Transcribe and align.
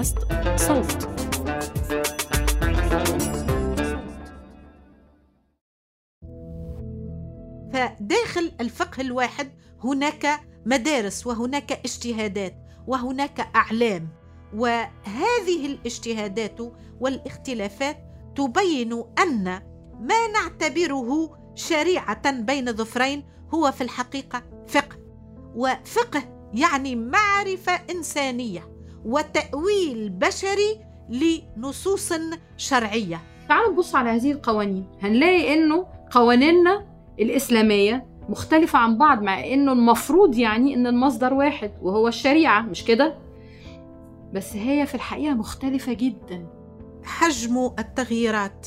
بودكاست 0.00 0.18
صوت. 0.56 1.08
فداخل 7.72 8.52
الفقه 8.60 9.00
الواحد 9.00 9.50
هناك 9.84 10.40
مدارس 10.66 11.26
وهناك 11.26 11.72
اجتهادات 11.72 12.54
وهناك 12.86 13.40
أعلام 13.56 14.08
وهذه 14.54 15.66
الاجتهادات 15.66 16.58
والاختلافات 17.00 17.96
تبين 18.36 19.04
أن 19.18 19.44
ما 20.00 20.26
نعتبره 20.34 21.38
شريعة 21.54 22.30
بين 22.30 22.72
ظفرين 22.72 23.24
هو 23.54 23.72
في 23.72 23.80
الحقيقة 23.80 24.42
فقه. 24.68 24.96
وفقه 25.54 26.50
يعني 26.54 26.96
معرفة 26.96 27.72
إنسانية. 27.90 28.79
وتأويل 29.04 30.10
بشري 30.10 30.80
لنصوص 31.08 32.12
شرعية. 32.56 33.20
تعالوا 33.48 33.72
نبص 33.72 33.94
على 33.94 34.10
هذه 34.10 34.32
القوانين. 34.32 34.86
هنلاقي 35.02 35.54
إنه 35.54 35.86
قوانيننا 36.10 36.86
الإسلامية 37.20 38.06
مختلفة 38.28 38.78
عن 38.78 38.98
بعض 38.98 39.22
مع 39.22 39.44
إنه 39.44 39.72
المفروض 39.72 40.38
يعني 40.38 40.74
إن 40.74 40.86
المصدر 40.86 41.34
واحد 41.34 41.70
وهو 41.82 42.08
الشريعة 42.08 42.62
مش 42.62 42.84
كده؟ 42.84 43.18
بس 44.32 44.56
هي 44.56 44.86
في 44.86 44.94
الحقيقة 44.94 45.34
مختلفة 45.34 45.92
جدا. 45.92 46.46
حجم 47.04 47.70
التغييرات 47.78 48.66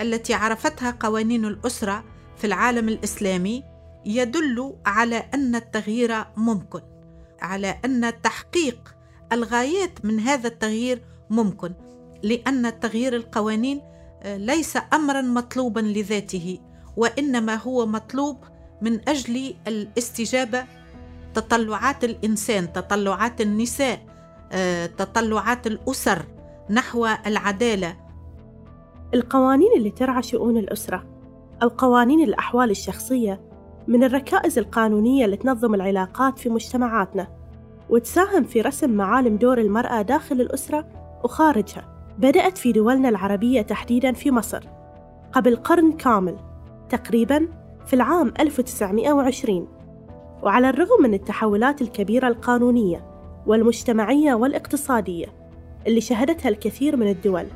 التي 0.00 0.34
عرفتها 0.34 0.96
قوانين 1.00 1.44
الأسرة 1.44 2.04
في 2.36 2.46
العالم 2.46 2.88
الإسلامي 2.88 3.64
يدل 4.06 4.74
على 4.86 5.16
أن 5.34 5.54
التغيير 5.54 6.24
ممكن 6.36 6.80
على 7.42 7.78
أن 7.84 8.12
تحقيق 8.22 8.94
الغايات 9.32 10.04
من 10.04 10.20
هذا 10.20 10.48
التغيير 10.48 11.02
ممكن 11.30 11.72
لأن 12.22 12.80
تغيير 12.80 13.16
القوانين 13.16 13.80
ليس 14.24 14.78
امرا 14.92 15.20
مطلوبا 15.20 15.80
لذاته 15.80 16.58
وإنما 16.96 17.54
هو 17.54 17.86
مطلوب 17.86 18.36
من 18.82 19.08
أجل 19.08 19.54
الاستجابة 19.66 20.64
تطلعات 21.34 22.04
الإنسان 22.04 22.72
تطلعات 22.72 23.40
النساء 23.40 24.00
تطلعات 24.98 25.66
الأسر 25.66 26.24
نحو 26.70 27.06
العدالة. 27.26 27.96
القوانين 29.14 29.70
اللي 29.76 29.90
ترعى 29.90 30.22
شؤون 30.22 30.56
الأسرة 30.56 31.04
أو 31.62 31.68
قوانين 31.68 32.20
الأحوال 32.20 32.70
الشخصية 32.70 33.40
من 33.88 34.04
الركائز 34.04 34.58
القانونية 34.58 35.24
اللي 35.24 35.36
تنظم 35.36 35.74
العلاقات 35.74 36.38
في 36.38 36.48
مجتمعاتنا. 36.48 37.41
وتساهم 37.92 38.44
في 38.44 38.60
رسم 38.60 38.90
معالم 38.90 39.36
دور 39.36 39.58
المرأة 39.58 40.02
داخل 40.02 40.40
الأسرة 40.40 40.86
وخارجها. 41.24 41.84
بدأت 42.18 42.58
في 42.58 42.72
دولنا 42.72 43.08
العربية 43.08 43.62
تحديدا 43.62 44.12
في 44.12 44.30
مصر. 44.30 44.64
قبل 45.32 45.56
قرن 45.56 45.92
كامل 45.92 46.36
تقريبا 46.88 47.48
في 47.86 47.94
العام 47.94 48.32
1920 48.40 49.68
وعلى 50.42 50.68
الرغم 50.70 51.02
من 51.02 51.14
التحولات 51.14 51.82
الكبيرة 51.82 52.28
القانونية 52.28 53.04
والمجتمعية 53.46 54.34
والاقتصادية 54.34 55.26
اللي 55.86 56.00
شهدتها 56.00 56.48
الكثير 56.48 56.96
من 56.96 57.08
الدول 57.08 57.46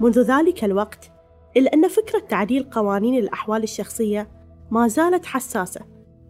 منذ 0.00 0.20
ذلك 0.20 0.64
الوقت 0.64 1.10
إلا 1.56 1.74
أن 1.74 1.88
فكرة 1.88 2.18
تعديل 2.28 2.62
قوانين 2.62 3.18
الأحوال 3.18 3.62
الشخصية 3.62 4.28
ما 4.70 4.88
زالت 4.88 5.26
حساسة 5.26 5.80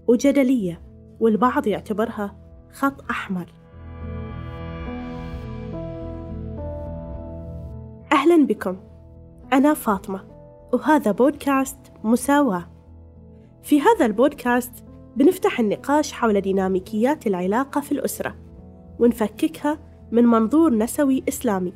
وجدلية 0.06 0.82
والبعض 1.20 1.66
يعتبرها 1.66 2.43
خط 2.74 3.10
أحمر. 3.10 3.46
أهلا 8.12 8.46
بكم. 8.46 8.76
أنا 9.52 9.74
فاطمة 9.74 10.24
وهذا 10.72 11.12
بودكاست 11.12 11.78
مساواة. 12.04 12.64
في 13.62 13.80
هذا 13.80 14.06
البودكاست 14.06 14.84
بنفتح 15.16 15.60
النقاش 15.60 16.12
حول 16.12 16.40
ديناميكيات 16.40 17.26
العلاقة 17.26 17.80
في 17.80 17.92
الأسرة 17.92 18.34
ونفككها 18.98 19.78
من 20.12 20.24
منظور 20.24 20.74
نسوي 20.74 21.24
إسلامي. 21.28 21.72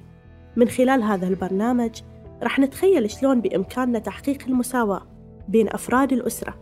من 0.57 0.69
خلال 0.69 1.03
هذا 1.03 1.29
البرنامج 1.29 2.03
رح 2.43 2.59
نتخيل 2.59 3.11
شلون 3.11 3.41
بإمكاننا 3.41 3.99
تحقيق 3.99 4.39
المساواة 4.47 5.03
بين 5.49 5.69
أفراد 5.69 6.13
الأسرة. 6.13 6.55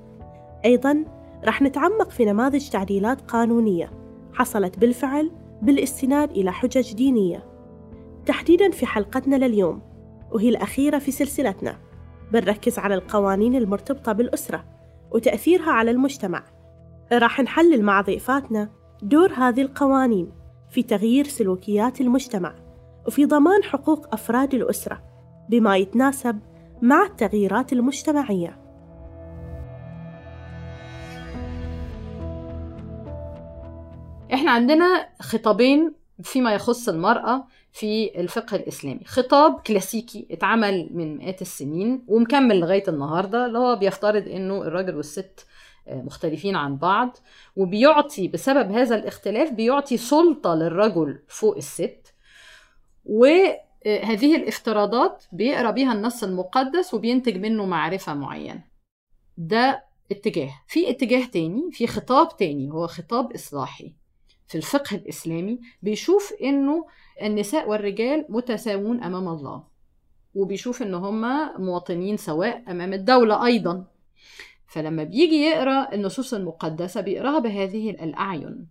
أيضا 0.65 1.05
رح 1.44 1.62
نتعمق 1.62 2.11
في 2.11 2.25
نماذج 2.25 2.69
تعديلات 2.69 3.21
قانونية. 3.21 4.06
حصلت 4.37 4.79
بالفعل 4.79 5.31
بالاستناد 5.63 6.31
إلى 6.31 6.53
حجج 6.53 6.95
دينية. 6.95 7.45
تحديدا 8.27 8.71
في 8.71 8.87
حلقتنا 8.87 9.37
لليوم 9.37 9.83
وهي 10.33 10.49
الأخيرة 10.49 10.99
في 10.99 11.11
سلسلتنا. 11.11 11.79
بنركز 12.33 12.79
على 12.79 12.95
القوانين 12.95 13.57
المرتبطة 13.57 14.13
بالأسرة 14.13 14.65
وتأثيرها 15.11 15.71
على 15.71 15.91
المجتمع. 15.91 16.43
راح 17.13 17.41
نحلل 17.41 17.83
مع 17.83 18.01
ضيفاتنا 18.01 18.71
دور 19.03 19.33
هذه 19.33 19.63
القوانين 19.63 20.33
في 20.71 20.83
تغيير 20.83 21.27
سلوكيات 21.27 22.01
المجتمع 22.01 22.55
وفي 23.07 23.25
ضمان 23.27 23.63
حقوق 23.63 24.15
أفراد 24.15 24.55
الأسرة 24.55 25.03
بما 25.49 25.77
يتناسب 25.77 26.39
مع 26.83 27.03
التغييرات 27.03 27.73
المجتمعية. 27.73 28.66
إحنا 34.34 34.50
عندنا 34.50 35.09
خطابين 35.20 35.94
فيما 36.22 36.54
يخص 36.54 36.88
المرأة 36.88 37.47
في 37.72 38.20
الفقه 38.20 38.56
الإسلامي. 38.56 39.00
خطاب 39.04 39.60
كلاسيكي 39.60 40.26
اتعمل 40.31 40.88
من 40.92 41.16
مئات 41.16 41.42
السنين 41.42 42.04
ومكمل 42.09 42.60
لغاية 42.60 42.84
النهاردة 42.88 43.47
اللي 43.47 43.59
هو 43.59 43.76
بيفترض 43.76 44.28
أنه 44.28 44.62
الراجل 44.62 44.97
والست 44.97 45.47
مختلفين 45.88 46.56
عن 46.56 46.76
بعض 46.76 47.16
وبيعطي 47.56 48.28
بسبب 48.28 48.70
هذا 48.72 48.97
الاختلاف 48.97 49.50
بيعطي 49.53 49.97
سلطة 49.97 50.54
للرجل 50.54 51.19
فوق 51.28 51.56
الست 51.56 52.14
وهذه 53.04 54.37
الافتراضات 54.37 55.25
بيقرأ 55.32 55.70
بيها 55.70 55.93
النص 55.93 56.25
المقدس 56.25 56.94
وبينتج 56.94 57.37
منه 57.37 57.66
معرفة 57.66 58.14
معينة. 58.14 58.64
ده 59.38 59.84
اتجاه. 60.10 60.50
في 60.66 60.91
اتجاه 60.91 61.26
تاني 61.26 61.62
في 61.72 61.87
خطاب 61.87 62.37
تاني 62.37 62.70
هو 62.70 62.87
خطاب 62.87 63.32
إصلاحي. 63.32 63.94
في 64.49 64.55
الفقه 64.55 64.97
الإسلامي 64.97 65.61
بيشوف 65.83 66.33
إنه 66.43 66.87
النساء 67.23 67.69
والرجال 67.69 68.27
متساوون 68.29 69.03
أمام 69.03 69.29
الله 69.29 69.62
وبيشوف 70.34 70.83
إن 70.83 70.95
هما 70.95 71.59
مواطنين 71.59 72.17
سواء 72.17 72.62
أمام 72.69 72.93
الدولة 72.93 73.47
أيضا. 73.47 73.85
فلما 74.67 75.05
بيجي 75.05 75.37
يقرأ 75.43 75.95
النصوص 75.95 76.35
المقدسة 76.35 77.01
بيقراها 77.01 77.39
بهذه 77.39 77.91
الأعين 77.91 78.67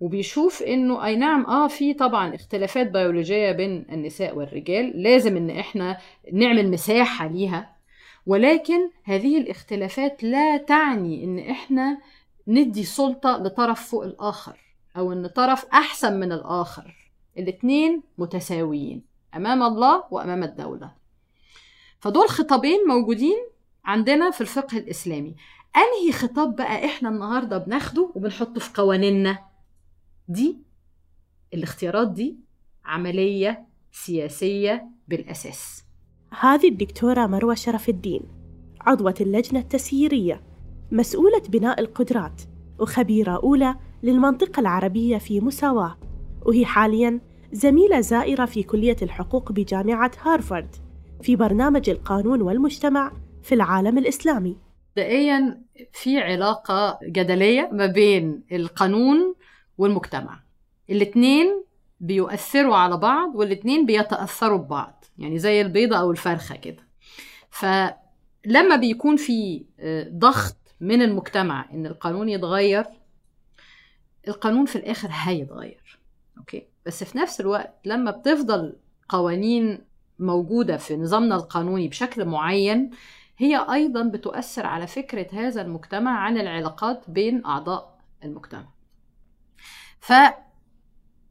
وبيشوف 0.00 0.62
إنه 0.62 1.04
أي 1.06 1.16
نعم 1.16 1.46
آه 1.46 1.68
في 1.68 1.94
طبعا 1.94 2.34
اختلافات 2.34 2.90
بيولوجية 2.90 3.52
بين 3.52 3.86
النساء 3.92 4.36
والرجال 4.36 5.02
لازم 5.02 5.36
إن 5.36 5.50
إحنا 5.50 5.98
نعمل 6.32 6.70
مساحة 6.70 7.26
ليها 7.28 7.76
ولكن 8.26 8.90
هذه 9.04 9.38
الاختلافات 9.38 10.22
لا 10.24 10.56
تعني 10.56 11.24
إن 11.24 11.38
إحنا 11.38 11.98
ندي 12.48 12.84
سلطة 12.84 13.36
لطرف 13.36 13.90
فوق 13.90 14.04
الآخر. 14.04 14.58
أو 14.96 15.12
إن 15.12 15.26
طرف 15.26 15.64
أحسن 15.64 16.20
من 16.20 16.32
الآخر. 16.32 17.12
الاتنين 17.38 18.02
متساويين 18.18 19.02
أمام 19.36 19.62
الله 19.62 20.04
وأمام 20.10 20.42
الدولة. 20.42 20.92
فدول 22.00 22.28
خطابين 22.28 22.78
موجودين 22.88 23.46
عندنا 23.84 24.30
في 24.30 24.40
الفقه 24.40 24.78
الإسلامي. 24.78 25.34
أنهي 25.76 26.12
خطاب 26.12 26.56
بقى 26.56 26.84
إحنا 26.84 27.08
النهاردة 27.08 27.58
بناخده 27.58 28.10
وبنحطه 28.14 28.60
في 28.60 28.70
قوانيننا؟ 28.74 29.38
دي 30.28 30.58
الاختيارات 31.54 32.10
دي 32.10 32.36
عملية 32.84 33.66
سياسية 33.92 34.88
بالأساس. 35.08 35.84
هذه 36.40 36.68
الدكتورة 36.68 37.26
مروة 37.26 37.54
شرف 37.54 37.88
الدين 37.88 38.22
عضوة 38.80 39.14
اللجنة 39.20 39.60
التسييرية 39.60 40.42
مسؤولة 40.92 41.42
بناء 41.48 41.80
القدرات 41.80 42.42
وخبيرة 42.78 43.36
أولى 43.36 43.76
للمنطقة 44.02 44.60
العربية 44.60 45.18
في 45.18 45.40
مساواة. 45.40 45.98
وهي 46.46 46.64
حالياً 46.64 47.20
زميلة 47.52 48.00
زائرة 48.00 48.44
في 48.44 48.62
كلية 48.62 48.96
الحقوق 49.02 49.52
بجامعة 49.52 50.10
هارفارد 50.22 50.76
في 51.22 51.36
برنامج 51.36 51.90
القانون 51.90 52.42
والمجتمع 52.42 53.12
في 53.42 53.54
العالم 53.54 53.98
الإسلامي. 53.98 54.56
مبدئيا 54.96 55.62
في 55.92 56.18
علاقة 56.18 56.98
جدلية 57.02 57.70
ما 57.72 57.86
بين 57.86 58.42
القانون 58.52 59.34
والمجتمع. 59.78 60.40
الاتنين 60.90 61.64
بيؤثروا 62.00 62.76
على 62.76 62.96
بعض 62.96 63.34
والاتنين 63.34 63.86
بيتأثروا 63.86 64.58
ببعض 64.58 65.04
يعني 65.18 65.38
زي 65.38 65.60
البيضة 65.60 65.96
أو 65.96 66.10
الفرخة 66.10 66.56
كده. 66.56 66.88
فلما 67.50 68.76
بيكون 68.80 69.16
في 69.16 69.64
ضغط 70.08 70.56
من 70.80 71.02
المجتمع 71.02 71.70
إن 71.72 71.86
القانون 71.86 72.28
يتغير 72.28 72.84
القانون 74.28 74.66
في 74.66 74.76
الآخر 74.76 75.08
هيتغير 75.12 75.98
أوكي 76.38 76.66
بس 76.86 77.04
في 77.04 77.18
نفس 77.18 77.40
الوقت 77.40 77.74
لما 77.84 78.10
بتفضل 78.10 78.76
قوانين 79.08 79.78
موجودة 80.18 80.76
في 80.76 80.96
نظامنا 80.96 81.36
القانوني 81.36 81.88
بشكل 81.88 82.24
معين 82.24 82.90
هي 83.38 83.56
أيضا 83.72 84.02
بتؤثر 84.02 84.66
على 84.66 84.86
فكرة 84.86 85.26
هذا 85.32 85.62
المجتمع 85.62 86.18
عن 86.18 86.38
العلاقات 86.38 87.10
بين 87.10 87.44
أعضاء 87.46 87.98
المجتمع 88.24 88.68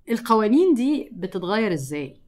فالقوانين 0.07 0.73
دي 0.73 1.09
بتتغير 1.13 1.73
إزاي؟ 1.73 2.20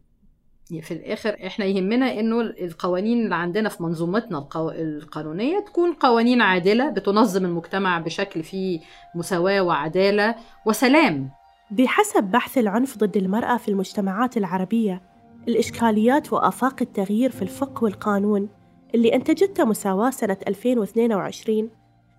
في 0.81 0.91
الآخر 0.91 1.37
إحنا 1.45 1.65
يهمنا 1.65 2.19
إنه 2.19 2.41
القوانين 2.41 3.23
اللي 3.23 3.35
عندنا 3.35 3.69
في 3.69 3.83
منظومتنا 3.83 4.37
القو... 4.37 4.69
القانونية 4.69 5.59
تكون 5.59 5.93
قوانين 5.93 6.41
عادلة 6.41 6.89
بتنظم 6.89 7.45
المجتمع 7.45 7.99
بشكل 7.99 8.43
فيه 8.43 8.79
مساواة 9.15 9.61
وعدالة 9.61 10.35
وسلام. 10.65 11.29
بحسب 11.71 12.23
بحث 12.23 12.57
العنف 12.57 12.97
ضد 12.97 13.17
المرأة 13.17 13.57
في 13.57 13.69
المجتمعات 13.69 14.37
العربية 14.37 15.01
الإشكاليات 15.47 16.33
وآفاق 16.33 16.75
التغيير 16.81 17.31
في 17.31 17.41
الفقه 17.41 17.83
والقانون 17.83 18.49
اللي 18.95 19.15
أنتجته 19.15 19.65
مساواة 19.65 20.09
سنة 20.09 20.37
2022 20.47 21.69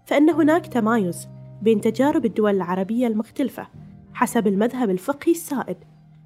فإن 0.07 0.31
هناك 0.31 0.67
تمايز 0.67 1.29
بين 1.63 1.81
تجارب 1.81 2.25
الدول 2.25 2.57
العربية 2.57 3.07
المختلفة 3.07 3.67
حسب 4.15 4.47
المذهب 4.47 4.91
الفقهي 4.91 5.33
السائد. 5.33 5.77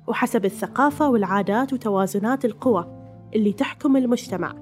وحسب 0.09 0.45
الثقافة 0.45 1.09
والعادات 1.09 1.73
وتوازنات 1.73 2.45
القوى 2.45 2.87
اللي 3.35 3.53
تحكم 3.53 3.97
المجتمع. 3.97 4.55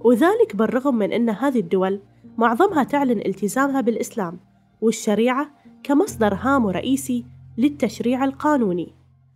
وذلك 0.00 0.56
بالرغم 0.56 0.94
من 0.94 1.12
أن 1.12 1.30
هذه 1.30 1.60
الدول 1.60 2.02
معظمها 2.38 2.84
تعلن 2.84 3.18
التزامها 3.26 3.80
بالإسلام 3.80 4.40
والشريعة 4.80 5.50
كمصدر 5.82 6.34
هام 6.34 6.64
ورئيسي 6.64 7.24
للتشريع 7.58 8.24
القانوني. 8.24 8.94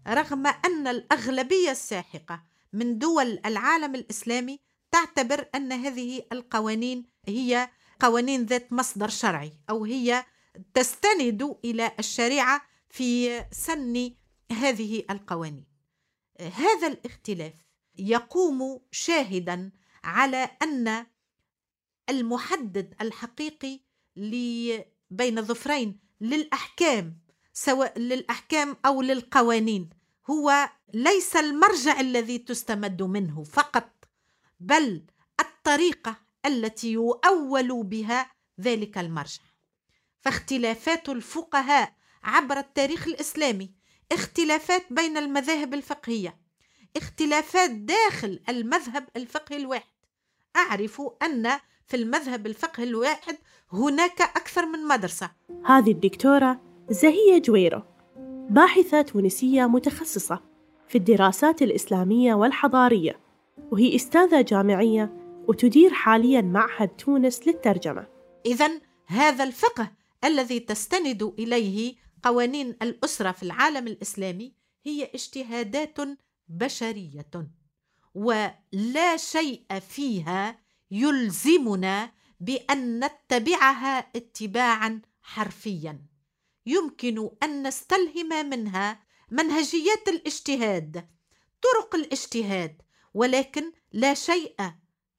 رغم 0.08 0.46
أن 0.46 0.86
الأغلبية 0.86 1.70
الساحقة 1.70 2.42
من 2.72 2.98
دول 2.98 3.38
العالم 3.46 3.94
الإسلامي 3.94 4.58
تعتبر 4.90 5.44
أن 5.54 5.72
هذه 5.72 6.22
القوانين 6.32 7.04
هي 7.28 7.68
قوانين 8.00 8.44
ذات 8.44 8.72
مصدر 8.72 9.08
شرعي 9.08 9.52
أو 9.70 9.84
هي 9.84 10.24
تستند 10.74 11.56
إلى 11.64 11.92
الشريعة 11.98 12.62
في 12.90 13.40
سن 13.50 14.10
هذه 14.52 15.04
القوانين. 15.10 15.64
هذا 16.40 16.86
الاختلاف 16.86 17.52
يقوم 17.98 18.80
شاهدا 18.90 19.72
على 20.04 20.50
أن 20.62 21.06
المحدد 22.08 22.94
الحقيقي 23.00 23.80
بين 25.10 25.42
ظفرين 25.42 26.00
للأحكام 26.20 27.18
سواء 27.52 27.98
للأحكام 27.98 28.76
أو 28.86 29.02
للقوانين 29.02 29.90
هو 30.30 30.70
ليس 30.94 31.36
المرجع 31.36 32.00
الذي 32.00 32.38
تستمد 32.38 33.02
منه 33.02 33.42
فقط 33.42 33.90
بل 34.60 35.06
الطريقة 35.40 36.16
التي 36.46 36.92
يؤول 36.92 37.82
بها 37.84 38.30
ذلك 38.60 38.98
المرجع. 38.98 39.42
فاختلافات 40.20 41.08
الفقهاء 41.08 41.96
عبر 42.22 42.58
التاريخ 42.58 43.06
الإسلامي 43.06 43.74
اختلافات 44.12 44.82
بين 44.90 45.16
المذاهب 45.16 45.74
الفقهية. 45.74 46.36
اختلافات 46.96 47.70
داخل 47.70 48.40
المذهب 48.48 49.04
الفقهي 49.16 49.58
الواحد. 49.58 49.92
أعرف 50.56 51.02
أن 51.22 51.50
في 51.86 51.96
المذهب 51.96 52.46
الفقهي 52.46 52.84
الواحد 52.84 53.36
هناك 53.72 54.20
أكثر 54.20 54.66
من 54.66 54.78
مدرسة. 54.88 55.30
هذه 55.66 55.90
الدكتورة 55.90 56.60
زهية 56.90 57.38
جويرو 57.38 57.82
باحثة 58.50 59.02
تونسية 59.02 59.66
متخصصة 59.66 60.40
في 60.88 60.98
الدراسات 60.98 61.62
الإسلامية 61.62 62.34
والحضارية 62.34 63.20
وهي 63.70 63.96
أستاذة 63.96 64.40
جامعية 64.40 65.12
وتدير 65.48 65.92
حاليا 65.92 66.40
معهد 66.40 66.88
تونس 66.88 67.46
للترجمة. 67.46 68.06
اذا 68.46 68.70
هذا 69.06 69.44
الفقه 69.44 69.90
الذي 70.24 70.60
تستند 70.60 71.32
إليه 71.38 72.01
قوانين 72.22 72.70
الأسرة 72.82 73.32
في 73.32 73.42
العالم 73.42 73.86
الإسلامي 73.86 74.54
هي 74.84 75.04
اجتهادات 75.14 75.96
بشرية 76.48 77.50
ولا 78.14 79.16
شيء 79.16 79.78
فيها 79.88 80.58
يلزمنا 80.90 82.12
بأن 82.40 83.04
نتبعها 83.04 83.98
اتباعا 83.98 85.02
حرفيا. 85.22 86.06
يمكن 86.66 87.30
أن 87.42 87.66
نستلهم 87.66 88.48
منها 88.50 89.00
منهجيات 89.30 90.08
الاجتهاد 90.08 91.08
طرق 91.62 91.94
الاجتهاد 91.94 92.82
ولكن 93.14 93.72
لا 93.92 94.14
شيء 94.14 94.56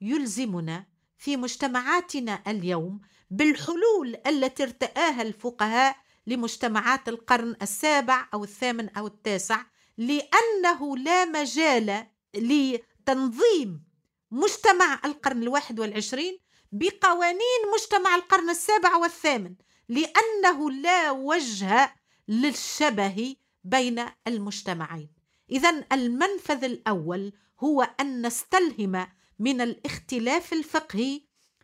يلزمنا 0.02 0.86
في 1.18 1.38
مجتمعاتنا 1.38 2.44
اليوم 2.48 3.02
بالحلول 3.30 4.18
التي 4.28 4.64
ارتآها 4.64 5.22
الفقهاء 5.22 6.03
لمجتمعات 6.28 7.10
القرن 7.10 7.56
السابع 7.62 8.28
أو 8.34 8.44
الثامن 8.44 8.90
أو 8.90 9.08
التاسع 9.08 9.64
لأنه 9.98 10.98
لا 10.98 11.26
مجال 11.26 12.08
لتنظيم 12.36 13.84
مجتمع 14.32 15.00
القرن 15.06 15.44
الواحد 15.44 15.80
والعشرين 15.80 16.40
بقوانين 16.72 17.62
مجتمع 17.74 18.16
القرن 18.16 18.50
السابع 18.50 18.96
والثامن 18.96 19.56
لأنه 19.90 20.72
لا 20.72 21.12
وجه 21.12 21.96
للشبه 22.28 23.36
بين 23.64 24.06
المجتمعين. 24.28 25.10
إذا 25.52 25.86
المنفذ 25.92 26.64
الأول 26.64 27.34
هو 27.60 27.82
أن 28.00 28.26
نستلهم 28.26 29.08
من 29.40 29.62
الاختلاف 29.62 30.54
الفقهي 30.54 31.22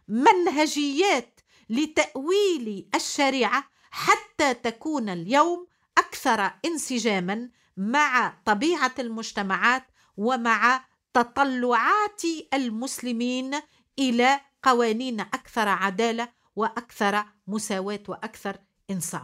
منهجيات 0.07 1.39
لتأويل 1.69 2.89
الشريعة 2.95 3.69
حتى 3.91 4.53
تكون 4.53 5.09
اليوم 5.09 5.67
أكثر 5.97 6.51
انسجاما 6.65 7.49
مع 7.77 8.33
طبيعة 8.45 8.93
المجتمعات 8.99 9.83
ومع 10.17 10.85
تطلعات 11.13 12.21
المسلمين 12.53 13.51
إلى 13.99 14.39
قوانين 14.63 15.19
أكثر 15.19 15.67
عدالة 15.67 16.27
وأكثر 16.55 17.23
مساواة 17.47 17.99
وأكثر 18.07 18.55
إنصاف. 18.91 19.21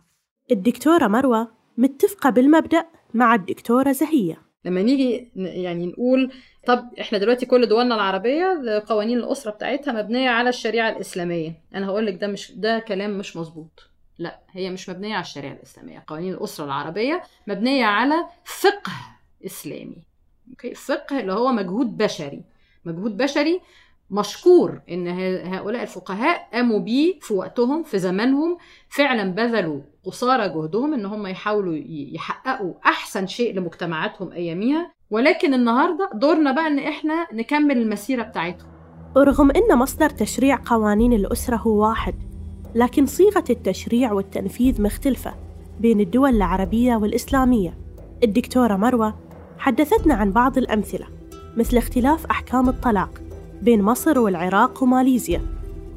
الدكتورة 0.51 1.07
مروة 1.07 1.51
متفقة 1.77 2.29
بالمبدأ 2.29 2.85
مع 3.13 3.35
الدكتورة 3.35 3.91
زهية. 3.91 4.41
لما 4.65 4.81
نيجي 4.81 5.31
يعني 5.35 5.85
نقول 5.85 6.31
طب 6.67 6.89
إحنا 7.01 7.17
دلوقتي 7.17 7.45
كل 7.45 7.67
دولنا 7.67 7.95
العربية 7.95 8.83
قوانين 8.87 9.17
الأسرة 9.17 9.51
بتاعتها 9.51 9.93
مبنية 10.03 10.29
على 10.29 10.49
الشريعة 10.49 10.89
الإسلامية 10.89 11.63
أنا 11.75 11.85
هقول 11.87 12.05
لك 12.05 12.21
ده 12.21 12.27
مش 12.27 12.51
ده 12.51 12.79
كلام 12.79 13.17
مش 13.17 13.35
مظبوط 13.37 13.89
لا 14.17 14.39
هي 14.51 14.69
مش 14.69 14.89
مبنية 14.89 15.13
على 15.13 15.21
الشريعة 15.21 15.53
الإسلامية 15.53 16.03
قوانين 16.07 16.33
الأسرة 16.33 16.65
العربية 16.65 17.21
مبنية 17.47 17.85
على 17.85 18.15
فقه 18.45 18.91
إسلامي 19.45 19.97
أوكي؟ 20.49 20.73
فقه 20.73 21.19
اللي 21.19 21.33
هو 21.33 21.51
مجهود 21.51 21.97
بشري 21.97 22.41
مجهود 22.85 23.17
بشري 23.17 23.61
مشكور 24.11 24.81
إن 24.89 25.07
هؤلاء 25.53 25.81
الفقهاء 25.81 26.49
قاموا 26.53 26.79
بيه 26.79 27.19
في 27.19 27.33
وقتهم 27.33 27.83
في 27.83 27.99
زمانهم 27.99 28.57
فعلا 28.89 29.31
بذلوا 29.31 29.81
قصارى 30.03 30.49
جهدهم 30.49 30.93
إن 30.93 31.05
هم 31.05 31.27
يحاولوا 31.27 31.75
يحققوا 31.87 32.73
أحسن 32.85 33.27
شيء 33.27 33.55
لمجتمعاتهم 33.55 34.31
أياميها 34.31 34.91
ولكن 35.11 35.53
النهارده 35.53 36.09
دورنا 36.13 36.51
بقى 36.51 36.67
إن 36.67 36.79
إحنا 36.79 37.27
نكمل 37.33 37.77
المسيرة 37.77 38.23
بتاعتهم. 38.23 38.67
ورغم 39.15 39.51
إن 39.51 39.77
مصدر 39.77 40.09
تشريع 40.09 40.59
قوانين 40.65 41.13
الأسرة 41.13 41.55
هو 41.55 41.87
واحد. 41.89 42.15
لكن 42.75 43.05
صيغة 43.05 43.43
التشريع 43.49 44.11
والتنفيذ 44.11 44.81
مختلفة 44.81 45.33
بين 45.79 45.99
الدول 45.99 46.35
العربية 46.35 46.95
والإسلامية. 46.95 47.77
الدكتورة 48.23 48.75
مروة 48.75 49.15
حدثتنا 49.57 50.13
عن 50.13 50.31
بعض 50.31 50.57
الأمثلة 50.57 51.07
مثل 51.57 51.77
اختلاف 51.77 52.25
أحكام 52.25 52.69
الطلاق 52.69 53.21
بين 53.61 53.81
مصر 53.81 54.19
والعراق 54.19 54.83
وماليزيا 54.83 55.41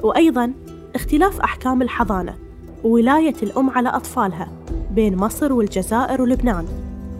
وأيضا 0.03 0.53
اختلاف 0.95 1.41
أحكام 1.41 1.83
الحضانة 1.83 2.39
وولاية 2.85 3.35
الأم 3.43 3.71
على 3.71 3.89
أطفالها 3.89 4.53
بين 4.91 5.17
مصر 5.17 5.53
والجزائر 5.53 6.23
ولبنان 6.23 6.67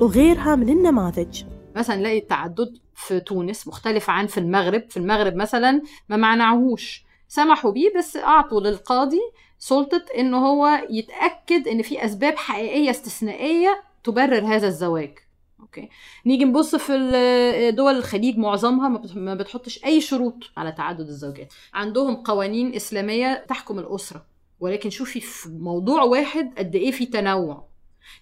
وغيرها 0.01 0.57
من 0.57 0.69
النماذج. 0.69 1.45
مثلا 1.77 1.97
نلاقي 1.97 2.19
التعدد 2.19 2.79
في 2.95 3.21
تونس 3.21 3.69
مختلف 3.69 4.11
عن 4.11 4.27
في 4.27 4.39
المغرب. 4.39 4.91
في 4.91 4.97
المغرب 4.97 5.35
مثلا 5.35 5.83
ما 6.09 6.17
معنعهوش 6.17 7.05
سمحوا 7.29 7.73
بيه 7.73 7.99
بس 7.99 8.17
أعطوا 8.17 8.61
للقاضي 8.61 9.21
سلطة 9.59 10.05
إن 10.19 10.35
هو 10.35 10.69
يتأكد 10.91 11.69
إن 11.69 11.83
في 11.83 12.05
أسباب 12.05 12.37
حقيقية 12.37 12.91
استثنائية 12.91 13.83
تبرر 14.05 14.45
هذا 14.55 14.67
الزواج. 14.67 15.19
أوكي. 15.61 15.89
نيجي 16.27 16.45
نبص 16.45 16.75
في 16.77 17.73
دول 17.77 17.97
الخليج 17.97 18.39
معظمها 18.39 18.89
ما 19.15 19.35
بتحطش 19.35 19.85
أي 19.85 20.01
شروط 20.01 20.35
على 20.57 20.73
تعدد 20.73 21.09
الزوجات. 21.09 21.53
عندهم 21.75 22.17
قوانين 22.17 22.75
إسلامية 22.75 23.45
تحكم 23.49 23.79
الأسرة 23.79 24.27
ولكن 24.61 24.91
شوفي 24.91 25.21
في 25.21 25.49
موضوع 25.49 26.03
واحد 26.03 26.55
قد 26.59 26.75
إيه 26.75 26.91
في 26.91 27.07
تنوع. 27.07 27.69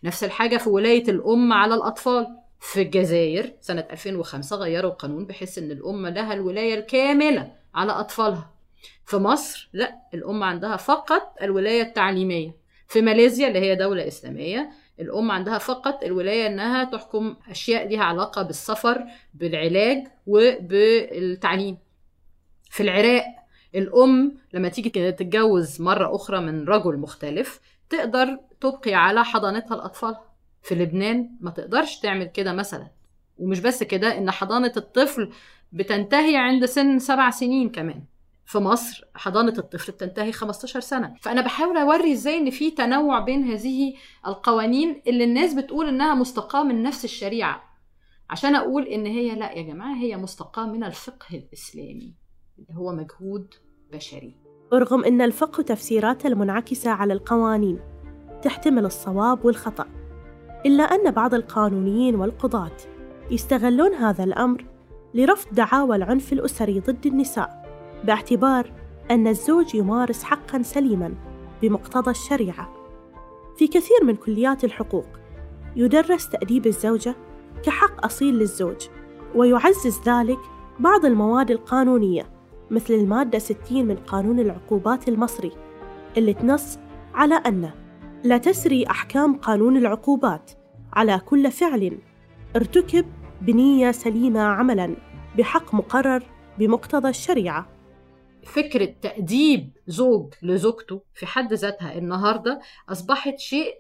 نفس 0.04 0.24
الحاجة 0.24 0.56
في 0.56 0.68
ولاية 0.68 1.10
الأم 1.10 1.52
على 1.52 1.74
الأطفال. 1.74 2.36
في 2.60 2.82
الجزائر 2.82 3.52
سنة 3.60 3.86
2005 3.90 4.56
غيروا 4.56 4.90
القانون 4.90 5.24
بحيث 5.24 5.58
إن 5.58 5.70
الأم 5.70 6.06
لها 6.06 6.34
الولاية 6.34 6.74
الكاملة 6.74 7.52
على 7.74 7.92
أطفالها. 7.92 8.50
في 9.04 9.16
مصر 9.16 9.68
لا 9.73 9.95
الأم 10.14 10.42
عندها 10.42 10.76
فقط 10.76 11.37
الولاية 11.42 11.83
التعليمية. 11.83 12.56
في 12.88 13.02
ماليزيا 13.02 13.49
اللي 13.49 13.59
هي 13.59 13.75
دولة 13.76 14.09
إسلامية 14.09 14.71
الأم 15.00 15.30
عندها 15.30 15.59
فقط 15.59 16.04
الولاية 16.04 16.47
إنها 16.47 16.85
تحكم 16.85 17.37
أشياء 17.50 17.88
لها 17.88 18.04
علاقة 18.04 18.42
بالسفر 18.42 19.04
بالعلاج 19.35 20.06
وبالتعليم. 20.26 21.78
في 22.71 22.83
العراق 22.83 23.25
الأم 23.75 24.38
لما 24.52 24.68
تيجي 24.68 24.90
تتجوز 24.90 25.80
مرة 25.83 26.14
أخرى 26.16 26.40
من 26.40 26.64
رجل 26.68 26.97
مختلف 26.97 27.61
تقدر 27.90 28.38
تبقي 28.61 28.95
على 28.95 29.25
حضانتها 29.25 29.75
الأطفال 29.75 30.16
في 30.62 30.75
لبنان 30.75 31.30
ما 31.40 31.50
تقدرش 31.50 31.99
تعمل 31.99 32.25
كده 32.26 32.52
مثلا. 32.52 32.87
ومش 33.38 33.61
بس 33.61 33.83
كده 33.83 34.18
إن 34.18 34.30
حضانة 34.30 34.73
الطفل 34.76 35.33
بتنتهي 35.73 36.37
عند 36.37 36.64
سن 36.64 36.99
سبع 36.99 37.30
سنين 37.30 37.71
كمان. 37.71 38.02
في 38.46 38.58
مصر 38.58 39.04
حضانة 39.14 39.54
الطفل 39.58 39.92
بتنتهي 39.92 40.32
15 40.32 40.80
سنة. 40.80 41.14
فأنا 41.20 41.40
بحاول 41.40 41.76
أوري 41.76 42.12
إزاي 42.12 42.38
إن 42.38 42.50
في 42.50 42.70
تنوع 42.70 43.20
بين 43.20 43.44
هذه 43.44 43.94
القوانين 44.26 45.02
اللي 45.06 45.24
الناس 45.24 45.54
بتقول 45.54 45.88
إنها 45.88 46.14
مستقاة 46.14 46.64
من 46.64 46.82
نفس 46.82 47.04
الشريعة. 47.04 47.62
عشان 48.30 48.54
أقول 48.54 48.82
إن 48.82 49.06
هي 49.06 49.34
لا 49.34 49.52
يا 49.52 49.62
جماعة 49.62 49.96
هي 49.96 50.16
مستقاة 50.16 50.66
من 50.66 50.84
الفقه 50.84 51.26
الإسلامي 51.32 52.14
اللي 52.58 52.78
هو 52.78 52.92
مجهود 52.92 53.54
بشري. 53.92 54.36
رغم 54.72 55.04
أن 55.04 55.20
الفقه 55.20 55.62
تفسيراته 55.62 56.26
المنعكسة 56.26 56.90
على 56.90 57.12
القوانين 57.12 57.80
تحتمل 58.42 58.84
الصواب 58.84 59.44
والخطأ 59.44 59.86
إلا 60.66 60.82
أن 60.82 61.10
بعض 61.10 61.34
القانونيين 61.34 62.14
والقضاة 62.14 62.76
يستغلون 63.30 63.94
هذا 63.94 64.24
الأمر 64.24 64.66
لرفض 65.14 65.54
دعاوى 65.54 65.96
العنف 65.96 66.32
الأسري 66.32 66.80
ضد 66.80 67.06
النساء. 67.06 67.65
باعتبار 68.06 68.72
أن 69.10 69.26
الزوج 69.26 69.75
يمارس 69.75 70.22
حقا 70.22 70.62
سليما 70.62 71.14
بمقتضى 71.62 72.10
الشريعة. 72.10 72.72
في 73.56 73.66
كثير 73.66 74.04
من 74.04 74.16
كليات 74.16 74.64
الحقوق 74.64 75.06
يدرس 75.76 76.28
تأديب 76.28 76.66
الزوجة 76.66 77.14
كحق 77.62 78.04
أصيل 78.04 78.34
للزوج 78.34 78.88
ويعزز 79.34 80.00
ذلك 80.06 80.38
بعض 80.80 81.04
المواد 81.04 81.50
القانونية 81.50 82.30
مثل 82.70 82.94
المادة 82.94 83.38
60 83.38 83.84
من 83.84 83.96
قانون 83.96 84.40
العقوبات 84.40 85.08
المصري 85.08 85.52
اللي 86.16 86.34
تنص 86.34 86.78
على 87.14 87.34
أن 87.34 87.70
لا 88.25 88.38
تسري 88.38 88.86
أحكام 88.90 89.36
قانون 89.36 89.76
العقوبات 89.76 90.50
على 90.92 91.20
كل 91.26 91.50
فعل 91.50 91.98
ارتكب 92.56 93.06
بنية 93.42 93.90
سليمة 93.90 94.40
عملا 94.40 94.96
بحق 95.38 95.75
مقرر 95.75 96.22
بمقتضى 96.58 97.08
الشريعة. 97.08 97.75
فكرة 98.46 98.94
تأديب 99.02 99.70
زوج 99.86 100.34
لزوجته 100.42 101.02
في 101.14 101.26
حد 101.26 101.52
ذاتها 101.52 101.98
النهاردة 101.98 102.60
أصبحت 102.88 103.38
شيء 103.38 103.74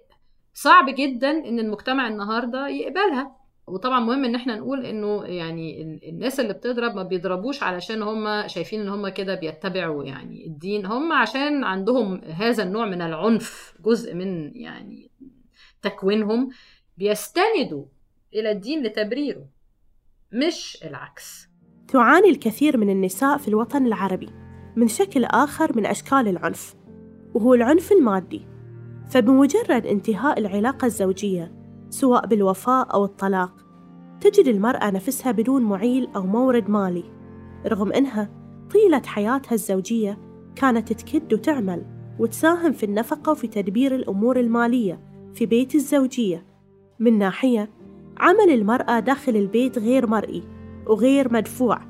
صعب 0.54 0.94
جدا 0.94 1.30
إن 1.30 1.58
المجتمع 1.58 2.08
النهاردة 2.08 2.68
يقبلها. 2.68 3.36
وطبعا 3.66 4.00
مهم 4.00 4.24
إن 4.24 4.34
إحنا 4.34 4.56
نقول 4.56 4.86
إنه 4.86 5.24
يعني 5.24 5.82
الناس 6.08 6.40
اللي 6.40 6.52
بتضرب 6.52 6.94
ما 6.94 7.02
بيضربوش 7.02 7.62
علشان 7.62 8.02
هم 8.02 8.48
شايفين 8.48 8.80
إن 8.80 8.88
هم 8.88 9.08
كده 9.08 9.34
بيتبعوا 9.34 10.04
يعني 10.04 10.46
الدين. 10.46 10.86
هم 10.86 11.12
عشان 11.12 11.64
عندهم 11.64 12.20
هذا 12.24 12.62
النوع 12.62 12.86
من 12.86 13.02
العنف 13.02 13.74
جزء 13.84 14.14
من 14.14 14.56
يعني 14.56 15.10
تكوينهم 15.82 16.50
بيستندوا 16.98 17.84
إلى 18.34 18.50
الدين 18.50 18.82
لتبريره 18.82 19.46
مش 20.32 20.78
العكس. 20.84 21.48
تعاني 21.88 22.30
الكثير 22.30 22.76
من 22.76 22.90
النساء 22.90 23.38
في 23.38 23.48
الوطن 23.48 23.86
العربي. 23.86 24.45
من 24.76 24.88
شكل 24.88 25.24
آخر 25.24 25.76
من 25.76 25.86
أشكال 25.86 26.28
العنف 26.28 26.74
وهو 27.34 27.54
العنف 27.54 27.92
المادي. 27.92 28.42
فبمجرد 29.08 29.86
انتهاء 29.86 30.38
العلاقة 30.38 30.86
الزوجية 30.86 31.52
سواء 31.90 32.26
بالوفاة 32.26 32.82
أو 32.82 33.04
الطلاق 33.04 33.66
تجد 34.20 34.48
المرأة 34.48 34.90
نفسها 34.90 35.32
بدون 35.32 35.62
معيل 35.62 36.08
أو 36.16 36.26
مورد 36.26 36.70
مالي 36.70 37.04
رغم 37.66 37.92
أنها 37.92 38.30
طيلة 38.72 39.02
حياتها 39.06 39.54
الزوجية 39.54 40.18
كانت 40.56 40.92
تكد 40.92 41.34
وتعمل 41.34 41.84
وتساهم 42.18 42.72
في 42.72 42.86
النفقة 42.86 43.32
وفي 43.32 43.46
تدبير 43.46 43.94
الأمور 43.94 44.40
المالية 44.40 45.00
في 45.34 45.46
بيت 45.46 45.74
الزوجية. 45.74 46.46
من 46.98 47.18
ناحية 47.18 47.70
عمل 48.18 48.50
المرأة 48.50 49.00
داخل 49.00 49.36
البيت 49.36 49.78
غير 49.78 50.06
مرئي 50.06 50.42
وغير 50.86 51.32
مدفوع 51.32 51.80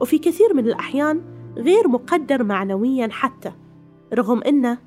وفي 0.00 0.18
كثير 0.18 0.54
من 0.54 0.66
الأحيان 0.66 1.33
غير 1.56 1.88
مقدر 1.88 2.44
معنويا 2.44 3.08
حتى 3.10 3.52
رغم 4.14 4.42
أن 4.42 4.78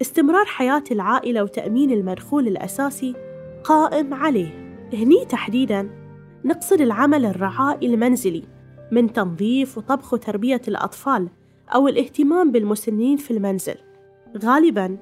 استمرار 0.00 0.44
حياة 0.44 0.84
العائلة 0.90 1.42
وتأمين 1.42 1.90
المدخول 1.90 2.46
الأساسي 2.46 3.14
قائم 3.64 4.14
عليه. 4.14 4.66
هني 4.92 5.24
تحديدا 5.24 5.90
نقصد 6.44 6.80
العمل 6.80 7.26
الرعائي 7.26 7.94
المنزلي 7.94 8.42
من 8.92 9.12
تنظيف 9.12 9.78
وطبخ 9.78 10.12
وتربية 10.12 10.60
الأطفال 10.68 11.28
أو 11.74 11.88
الاهتمام 11.88 12.52
بالمسنين 12.52 13.16
في 13.16 13.30
المنزل. 13.30 13.74
غالبا 14.44 14.96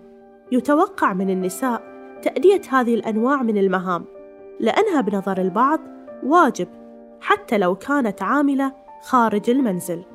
يتوقع 0.53 1.13
من 1.13 1.31
النساء 1.31 1.83
تأدية 2.23 2.61
هذه 2.71 2.95
الأنواع 2.95 3.43
من 3.43 3.59
المهام 3.59 4.05
لأنها 4.61 5.01
بنظر 5.01 5.41
البعض 5.41 5.81
واجب 6.23 6.69
حتى 7.21 7.59
لو 7.59 7.75
كانت 7.75 8.23
عاملة 8.23 8.73
خارج 9.03 9.51
المنزل. 9.51 10.14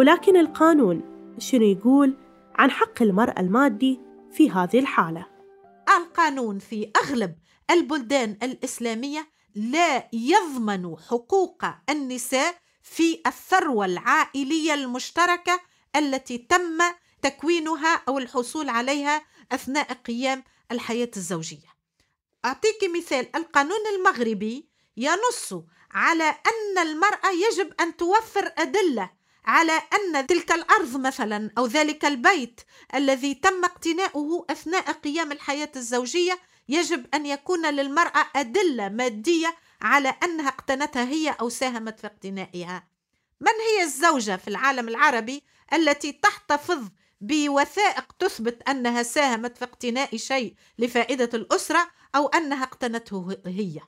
ولكن 0.00 0.36
القانون 0.36 1.02
شنو 1.38 1.64
يقول 1.64 2.16
عن 2.54 2.70
حق 2.70 3.02
المرأة 3.02 3.40
المادي 3.40 4.00
في 4.32 4.50
هذه 4.50 4.78
الحالة 4.78 5.26
القانون 5.96 6.58
في 6.58 6.90
أغلب 6.96 7.34
البلدان 7.70 8.36
الإسلامية 8.42 9.28
لا 9.54 10.08
يضمن 10.12 10.96
حقوق 11.08 11.64
النساء 11.90 12.54
في 12.82 13.20
الثروة 13.26 13.84
العائلية 13.84 14.74
المشتركة 14.74 15.60
التي 15.96 16.38
تم 16.38 16.78
تكوينها 17.22 18.02
أو 18.08 18.18
الحصول 18.18 18.68
عليها 18.68 19.22
أثناء 19.52 19.92
قيام 19.92 20.44
الحياة 20.72 21.10
الزوجية. 21.16 21.68
أعطيك 22.44 22.90
مثال 22.96 23.36
القانون 23.36 23.80
المغربي 23.96 24.68
ينص 24.96 25.54
على 25.90 26.24
أن 26.24 26.78
المرأة 26.88 27.30
يجب 27.30 27.72
أن 27.80 27.96
توفر 27.96 28.52
أدلة 28.58 29.19
على 29.44 29.72
أن 29.72 30.26
تلك 30.26 30.52
الأرض 30.52 30.96
مثلا 30.96 31.50
أو 31.58 31.66
ذلك 31.66 32.04
البيت 32.04 32.60
الذي 32.94 33.34
تم 33.34 33.64
اقتناؤه 33.64 34.46
أثناء 34.50 34.92
قيام 34.92 35.32
الحياة 35.32 35.72
الزوجية 35.76 36.38
يجب 36.68 37.06
أن 37.14 37.26
يكون 37.26 37.66
للمرأة 37.66 38.26
أدلة 38.36 38.88
مادية 38.88 39.56
على 39.82 40.14
أنها 40.24 40.48
اقتنتها 40.48 41.04
هي 41.04 41.36
أو 41.40 41.48
ساهمت 41.48 42.00
في 42.00 42.06
اقتنائها. 42.06 42.88
من 43.40 43.52
هي 43.68 43.84
الزوجة 43.84 44.36
في 44.36 44.48
العالم 44.48 44.88
العربي 44.88 45.42
التي 45.72 46.12
تحتفظ 46.12 46.88
بوثائق 47.20 48.12
تثبت 48.18 48.68
أنها 48.68 49.02
ساهمت 49.02 49.58
في 49.58 49.64
اقتناء 49.64 50.16
شيء 50.16 50.54
لفائدة 50.78 51.30
الأسرة 51.34 51.90
أو 52.16 52.28
أنها 52.28 52.64
اقتنته 52.64 53.36
هي؟ 53.46 53.80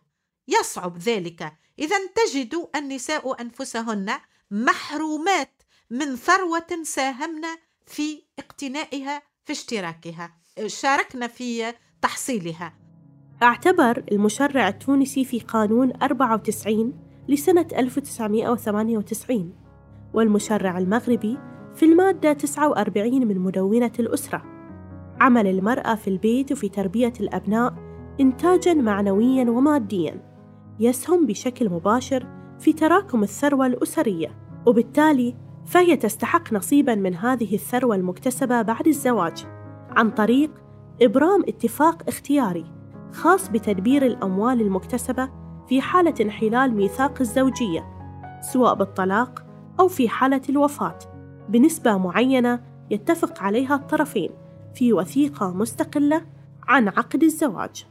يصعب 0.49 0.99
ذلك 0.99 1.53
إذا 1.79 2.07
تجد 2.07 2.69
النساء 2.77 3.41
أنفسهن 3.41 4.19
محرومات 4.53 5.63
من 5.91 6.17
ثروة 6.17 6.83
ساهمنا 6.83 7.57
في 7.87 8.23
اقتنائها 8.39 9.23
في 9.45 9.53
اشتراكها. 9.53 10.31
شاركنا 10.67 11.27
في 11.27 11.75
تحصيلها. 12.03 12.75
اعتبر 13.43 14.05
المشرع 14.13 14.69
التونسي 14.69 15.25
في 15.25 15.41
قانون 15.41 15.93
94 16.03 16.93
لسنة 17.29 17.67
1998 17.79 19.55
والمشرع 20.15 20.79
المغربي 20.79 21.39
في 21.75 21.85
المادة 21.85 22.33
49 22.33 23.27
من 23.27 23.39
مدونة 23.39 23.93
الأسرة. 23.99 24.43
عمل 25.21 25.47
المرأة 25.47 25.95
في 25.95 26.09
البيت 26.09 26.53
وفي 26.53 26.69
تربية 26.69 27.13
الأبناء 27.21 27.75
إنتاجا 28.21 28.75
معنويا 28.75 29.51
وماديا 29.51 30.33
يسهم 30.81 31.27
بشكل 31.27 31.71
مباشر 31.71 32.27
في 32.61 32.73
تراكم 32.73 33.23
الثروة 33.23 33.67
الأسرية. 33.67 34.42
وبالتالي 34.67 35.35
فهي 35.67 35.97
تستحق 35.97 36.53
نصيبا 36.53 36.95
من 36.95 37.15
هذه 37.15 37.55
الثروة 37.55 37.97
المكتسبة 37.97 38.63
بعد 38.63 38.87
الزواج 38.87 39.45
عن 39.91 40.11
طريق 40.11 40.51
إبرام 41.03 41.43
اتفاق 41.49 42.03
اختياري 42.09 42.65
خاص 43.13 43.49
بتدبير 43.49 44.07
الأموال 44.07 44.61
المكتسبة 44.61 45.31
في 45.69 45.81
حالة 45.81 46.15
انحلال 46.21 46.75
ميثاق 46.75 47.21
الزوجية 47.21 47.87
سواء 48.53 48.75
بالطلاق 48.75 49.45
أو 49.81 49.89
في 49.89 50.09
حالة 50.09 50.43
الوفاة 50.49 50.99
بنسبة 51.49 51.97
معينة 51.97 52.61
يتفق 52.91 53.43
عليها 53.43 53.75
الطرفين 53.75 54.31
في 54.75 54.93
وثيقة 54.93 55.55
مستقلة 55.55 56.23
عن 56.69 56.89
عقد 56.89 57.23
الزواج. 57.23 57.87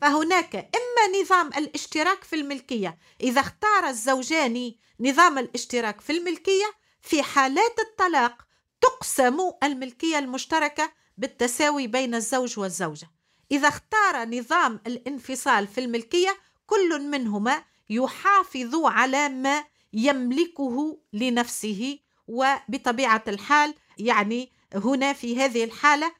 فهناك 0.00 0.54
إما 0.56 1.20
نظام 1.22 1.46
الاشتراك 1.46 2.24
في 2.24 2.36
الملكية 2.36 2.98
إذا 3.20 3.40
اختار 3.40 3.88
الزوجان 3.88 4.74
نظام 5.00 5.38
الاشتراك 5.38 6.00
في 6.00 6.12
الملكية 6.12 6.72
في 7.02 7.22
حالات 7.22 7.78
الطلاق 7.78 8.46
تقسم 8.80 9.38
الملكية 9.62 10.18
المشتركة 10.18 10.92
بالتساوي 11.18 11.86
بين 11.86 12.14
الزوج 12.14 12.58
والزوجة. 12.58 13.10
إذا 13.52 13.68
اختار 13.68 14.28
نظام 14.28 14.80
الانفصال 14.86 15.66
في 15.66 15.80
الملكية 15.80 16.36
كل 16.66 17.02
منهما 17.02 17.64
يحافظ 17.90 18.76
على 18.84 19.28
ما 19.28 19.64
يملكه 19.92 20.98
لنفسه 21.12 21.98
وبطبيعة 22.28 23.24
الحال 23.28 23.74
يعني 23.98 24.52
هنا 24.74 25.12
في 25.12 25.36
هذه 25.36 25.64
الحالة 25.64 26.12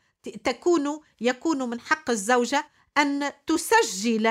تكون 0.44 1.00
يكون 1.20 1.70
من 1.70 1.80
حق 1.80 2.10
الزوجة 2.10 2.68
أن 2.98 3.32
تسجل 3.46 4.30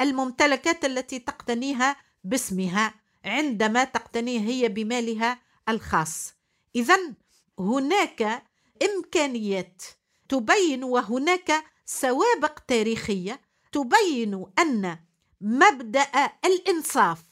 الممتلكات 0.00 0.84
التي 0.84 1.18
تقتنيها 1.18 1.96
باسمها 2.24 2.94
عندما 3.24 3.84
تقتنيه 3.84 4.40
هي 4.40 4.68
بمالها 4.68 5.40
الخاص. 5.68 6.34
إذا 6.76 6.98
هناك 7.58 8.44
إمكانيات 8.82 9.82
تبين 10.28 10.84
وهناك 10.84 11.64
سوابق 11.86 12.58
تاريخية 12.68 13.40
تبين 13.72 14.46
أن 14.58 14.98
مبدأ 15.40 16.30
الإنصاف 16.44 17.22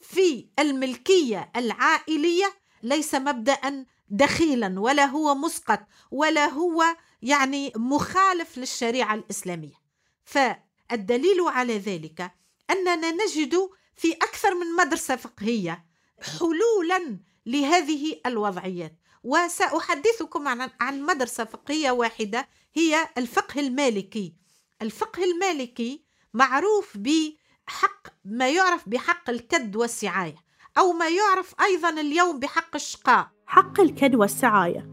في 0.00 0.48
الملكية 0.58 1.50
العائلية 1.56 2.54
ليس 2.82 3.14
مبدأ 3.14 3.86
دخيلا 4.08 4.80
ولا 4.80 5.04
هو 5.04 5.34
مسقط 5.34 5.80
ولا 6.10 6.46
هو 6.46 6.84
يعني 7.22 7.72
مخالف 7.76 8.58
للشريعة 8.58 9.14
الإسلامية. 9.14 9.87
فالدليل 10.28 11.40
على 11.40 11.78
ذلك 11.78 12.32
أننا 12.70 13.10
نجد 13.10 13.54
في 13.96 14.12
أكثر 14.12 14.54
من 14.54 14.76
مدرسة 14.76 15.16
فقهية 15.16 15.84
حلولا 16.20 17.20
لهذه 17.46 18.20
الوضعيات 18.26 18.98
وسأحدثكم 19.24 20.48
عن 20.48 20.70
عن 20.80 21.02
مدرسة 21.02 21.44
فقهية 21.44 21.90
واحدة 21.90 22.48
هي 22.74 23.08
الفقه 23.18 23.60
المالكي. 23.60 24.34
الفقه 24.82 25.24
المالكي 25.24 26.04
معروف 26.34 26.96
بحق 26.96 28.08
ما 28.24 28.48
يعرف 28.48 28.88
بحق 28.88 29.30
الكد 29.30 29.76
والسعاية 29.76 30.36
أو 30.78 30.92
ما 30.92 31.08
يعرف 31.08 31.54
أيضا 31.60 31.90
اليوم 31.90 32.38
بحق 32.38 32.74
الشقاء. 32.74 33.28
حق 33.46 33.80
الكد 33.80 34.14
والسعاية. 34.14 34.88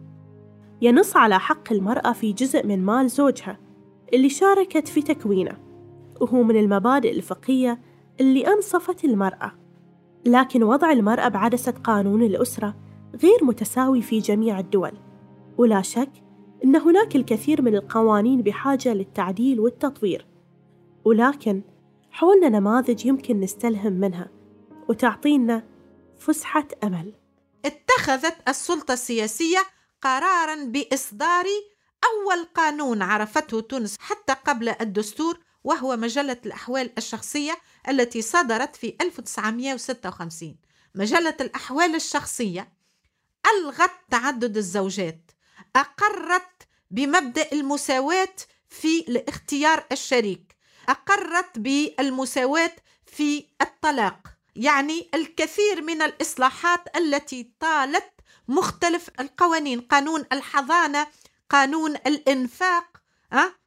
ينص 0.82 1.18
على 1.18 1.40
حق 1.40 1.72
المرأة 1.72 2.14
في 2.14 2.34
جزء 2.34 2.66
من 2.66 2.86
مال 2.86 3.10
زوجها. 3.10 3.65
اللي 4.14 4.30
شاركت 4.30 4.88
في 4.88 5.02
تكوينه 5.02 5.58
وهو 6.22 6.44
من 6.44 6.58
المبادئ 6.58 7.12
الفقهية 7.12 7.82
اللي 8.20 8.48
أنصفت 8.48 9.06
المرأة. 9.06 9.52
لكن 10.26 10.64
وضع 10.64 10.92
المرأة 10.92 11.28
بعدسة 11.28 11.72
قانون 11.72 12.24
الأسرة 12.24 12.76
غير 13.24 13.44
متساوي 13.44 14.02
في 14.02 14.20
جميع 14.20 14.60
الدول. 14.60 14.92
ولا 15.58 15.82
شك 15.82 16.12
أن 16.66 16.76
هناك 16.76 17.16
الكثير 17.16 17.62
من 17.62 17.76
القوانين 17.76 18.42
بحاجة 18.42 18.94
للتعديل 18.94 19.60
والتطوير. 19.60 20.26
ولكن 21.06 21.62
حولنا 22.12 22.50
نماذج 22.50 23.06
يمكن 23.06 23.40
نستلهم 23.40 23.94
منها 23.94 24.30
وتعطينا 24.90 25.64
فسحة 26.18 26.68
أمل. 26.84 27.14
اتخذت 27.66 28.36
السلطة 28.48 28.94
السياسية 28.94 29.60
قرارا 30.02 30.66
بإصدار 30.66 31.46
أول 32.04 32.46
قانون 32.56 33.02
عرفته 33.02 33.62
تونس 33.62 33.98
حتى 34.00 34.34
قبل 34.34 34.70
الدستور 34.82 35.40
وهو 35.64 35.98
مجلة 35.98 36.38
الأحوال 36.46 36.92
الشخصية 36.98 37.58
التي 37.90 38.22
صدرت 38.22 38.76
في 38.76 38.96
1956 39.02 40.56
مجلة 40.96 41.38
الأحوال 41.42 41.96
الشخصية 41.96 42.74
ألغت 43.54 43.92
تعدد 44.12 44.58
الزوجات 44.58 45.32
أقرت 45.76 46.68
بمبدأ 46.92 47.52
المساواة 47.54 48.36
في 48.70 49.00
الاختيار 49.00 49.86
الشريك 49.92 50.56
أقرت 50.90 51.60
بالمساواة 51.60 52.76
في 53.06 53.46
الطلاق 53.62 54.28
يعني 54.56 55.10
الكثير 55.14 55.82
من 55.82 56.02
الإصلاحات 56.02 56.98
التي 56.98 57.52
طالت 57.60 58.10
مختلف 58.48 59.10
القوانين 59.20 59.82
قانون 59.82 60.26
الحضانة 60.34 61.08
قانون 61.50 61.96
الإنفاق 61.96 62.86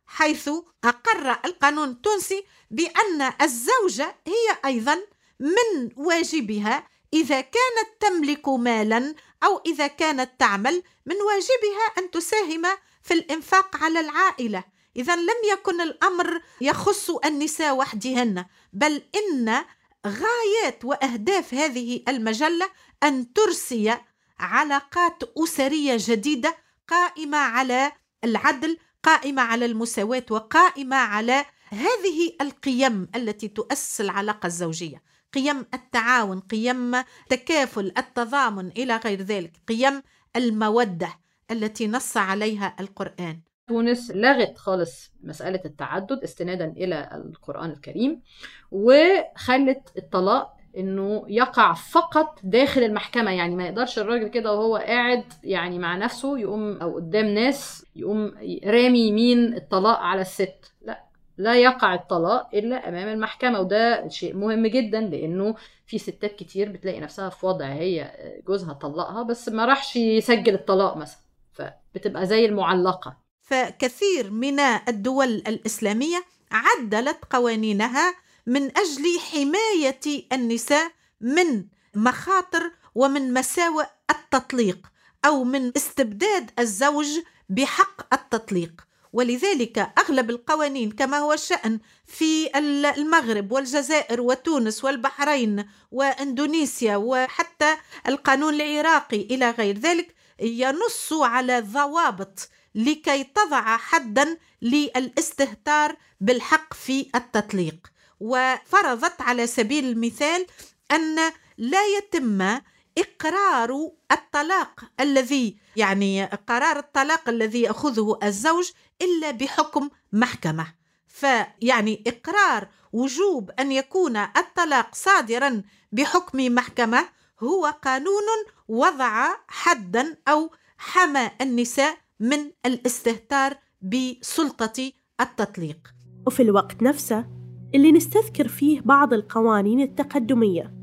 حيث 0.06 0.50
أقر 0.84 1.30
القانون 1.44 1.88
التونسي 1.88 2.44
بأن 2.70 3.32
الزوجة 3.42 4.16
هي 4.26 4.58
أيضا 4.64 4.98
من 5.40 5.90
واجبها 5.96 6.88
إذا 7.12 7.40
كانت 7.40 7.88
تملك 8.00 8.48
مالا 8.48 9.14
أو 9.44 9.62
إذا 9.66 9.86
كانت 9.86 10.30
تعمل 10.38 10.82
من 11.06 11.16
واجبها 11.16 11.86
أن 11.98 12.10
تساهم 12.10 12.62
في 13.02 13.14
الإنفاق 13.14 13.76
على 13.76 14.00
العائلة. 14.00 14.64
إذا 14.96 15.16
لم 15.16 15.36
يكن 15.52 15.80
الأمر 15.80 16.40
يخص 16.60 17.10
النساء 17.10 17.76
وحدهن 17.76 18.44
بل 18.72 19.02
إن 19.16 19.64
غايات 20.06 20.84
وأهداف 20.84 21.54
هذه 21.54 22.02
المجلة 22.08 22.70
أن 23.02 23.32
ترسي 23.32 23.98
علاقات 24.40 25.22
أسرية 25.38 25.96
جديدة 25.98 26.56
قائمة 26.88 27.38
على 27.38 27.92
العدل 28.24 28.78
قائمة 29.02 29.42
على 29.42 29.64
المساواة 29.64 30.24
وقائمة 30.30 30.96
على 30.96 31.44
هذه 31.68 32.32
القيم 32.40 33.08
التي 33.16 33.48
تؤسس 33.48 34.00
العلاقة 34.00 34.46
الزوجية. 34.46 35.02
قيم 35.34 35.66
التعاون 35.74 36.40
قيم 36.40 36.92
تكافل 37.28 37.92
التضامن 37.98 38.68
إلى 38.68 38.96
غير 38.96 39.22
ذلك 39.22 39.52
قيم 39.68 40.02
المودة 40.36 41.08
التي 41.50 41.88
نص 41.88 42.16
عليها 42.16 42.76
القرآن. 42.80 43.40
تونس 43.68 44.10
لغت 44.10 44.58
خالص 44.58 45.10
مسألة 45.20 45.60
التعدد 45.64 46.22
استنادا 46.22 46.64
إلى 46.64 47.10
القرآن 47.14 47.70
الكريم 47.70 48.22
وخلت 48.70 49.92
الطلاق 49.98 50.57
إنه 50.76 51.24
يقع 51.28 51.72
فقط 51.74 52.38
داخل 52.42 52.82
المحكمة. 52.82 53.30
يعني 53.30 53.56
ما 53.56 53.64
يقدرش 53.66 53.98
الراجل 53.98 54.28
كده 54.28 54.52
وهو 54.52 54.76
قاعد 54.76 55.24
يعني 55.44 55.78
مع 55.78 55.96
نفسه 55.96 56.38
يقوم 56.38 56.76
أو 56.76 56.94
قدام 56.94 57.26
ناس 57.26 57.86
يقوم 57.96 58.32
رامي 58.64 59.08
يمين 59.08 59.54
الطلاق 59.54 59.98
على 59.98 60.20
الست. 60.20 60.72
لا 60.82 61.04
لا 61.38 61.54
يقع 61.54 61.94
الطلاق 61.94 62.48
إلا 62.54 62.88
أمام 62.88 63.08
المحكمة. 63.08 63.60
وده 63.60 64.08
شيء 64.08 64.36
مهم 64.36 64.66
جدا 64.66 65.00
لأنه 65.00 65.54
في 65.86 65.98
ستات 65.98 66.36
كتير 66.36 66.68
بتلاقي 66.72 67.00
نفسها 67.00 67.28
في 67.28 67.46
وضع 67.46 67.66
هي 67.66 68.12
جوزها 68.46 68.72
طلقها 68.72 69.22
بس 69.22 69.48
ما 69.48 69.64
راحش 69.64 69.96
يسجل 69.96 70.54
الطلاق 70.54 70.96
مثلا. 70.96 71.20
فبتبقى 71.52 72.26
زي 72.26 72.46
المعلقة. 72.46 73.16
فكثير 73.42 74.30
من 74.30 74.60
الدول 74.88 75.28
الإسلامية 75.28 76.24
عدلت 76.50 77.18
قوانينها 77.30 78.14
من 78.48 78.78
أجل 78.78 79.20
حماية 79.20 80.26
النساء 80.32 80.92
من 81.20 81.64
مخاطر 81.94 82.72
ومن 82.94 83.34
مساوئ 83.34 83.84
التطليق 84.10 84.86
أو 85.24 85.44
من 85.44 85.72
استبداد 85.76 86.50
الزوج 86.58 87.06
بحق 87.48 88.14
التطليق. 88.14 88.72
ولذلك 89.12 89.92
أغلب 89.98 90.30
القوانين 90.30 90.90
كما 90.90 91.18
هو 91.18 91.32
الشأن 91.32 91.80
في 92.06 92.58
المغرب 92.98 93.52
والجزائر 93.52 94.20
وتونس 94.20 94.84
والبحرين 94.84 95.64
وإندونيسيا 95.90 96.96
وحتى 96.96 97.76
القانون 98.08 98.54
العراقي 98.54 99.20
إلى 99.20 99.50
غير 99.50 99.78
ذلك 99.78 100.14
ينص 100.40 101.12
على 101.12 101.60
ضوابط 101.60 102.48
لكي 102.74 103.24
تضع 103.24 103.76
حدا 103.76 104.38
للاستهتار 104.62 105.96
بالحق 106.20 106.74
في 106.74 107.10
التطليق. 107.14 107.97
وفرضت 108.20 109.20
على 109.20 109.46
سبيل 109.46 109.84
المثال 109.84 110.46
أن 110.92 111.16
لا 111.58 111.86
يتم 111.96 112.60
إقرار 112.98 113.90
الطلاق 114.12 114.84
الذي 115.00 115.56
يعني 115.76 116.24
قرار 116.24 116.78
الطلاق 116.78 117.28
الذي 117.28 117.62
يأخذه 117.62 118.18
الزوج 118.22 118.70
إلا 119.02 119.30
بحكم 119.30 119.90
محكمة. 120.12 120.66
فيعني 121.06 122.04
إقرار 122.06 122.68
وجوب 122.92 123.50
أن 123.50 123.72
يكون 123.72 124.16
الطلاق 124.16 124.94
صادرا 124.94 125.62
بحكم 125.92 126.54
محكمة 126.54 127.08
هو 127.40 127.66
قانون 127.66 128.24
وضع 128.68 129.28
حدا 129.48 130.16
أو 130.28 130.50
حمى 130.78 131.30
النساء 131.40 131.98
من 132.20 132.50
الاستهتار 132.66 133.58
بسلطة 133.82 134.92
التطليق. 135.20 135.78
وفي 136.26 136.42
الوقت 136.42 136.82
نفسه 136.82 137.37
اللي 137.74 137.92
نستذكر 137.92 138.48
فيه 138.48 138.80
بعض 138.80 139.12
القوانين 139.12 139.80
التقدمية. 139.80 140.74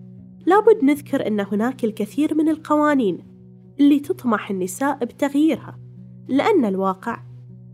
لابد 0.46 0.84
نذكر 0.84 1.28
أن 1.28 1.40
هناك 1.40 1.84
الكثير 1.84 2.36
من 2.36 2.50
القوانين 2.50 3.28
اللي 3.80 4.00
تطمح 4.00 4.50
النساء 4.50 4.98
بتغييرها 5.06 5.80
لأن 6.28 6.66
الواقع 6.66 7.24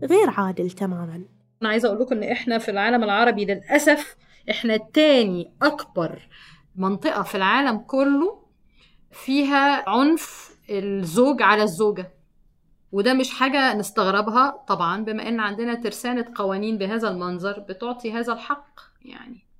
غير 0.02 0.30
عادل 0.30 0.70
تماما. 0.70 1.24
أنا 1.62 1.70
عايزة 1.70 1.88
أقول 1.88 2.00
لكم 2.00 2.16
إن 2.16 2.22
إحنا 2.22 2.58
في 2.58 2.70
العالم 2.70 3.04
العربي 3.04 3.44
للأسف 3.44 4.16
إحنا 4.50 4.76
تاني 4.76 5.52
أكبر 5.62 6.28
منطقة 6.76 7.22
في 7.22 7.34
العالم 7.34 7.78
كله 7.78 8.42
فيها 9.10 9.88
عنف 9.88 10.56
الزوج 10.70 11.42
على 11.42 11.62
الزوجة. 11.62 12.12
وده 12.92 13.14
مش 13.14 13.30
حاجة 13.30 13.74
نستغربها 13.74 14.64
طبعا 14.68 15.04
بما 15.04 15.28
إن 15.28 15.40
عندنا 15.40 15.74
ترسانة 15.74 16.24
قوانين 16.34 16.78
بهذا 16.78 17.08
المنظر 17.08 17.60
بتعطي 17.68 18.12
هذا 18.12 18.32
الحق. 18.32 18.91
يعني. 19.04 19.52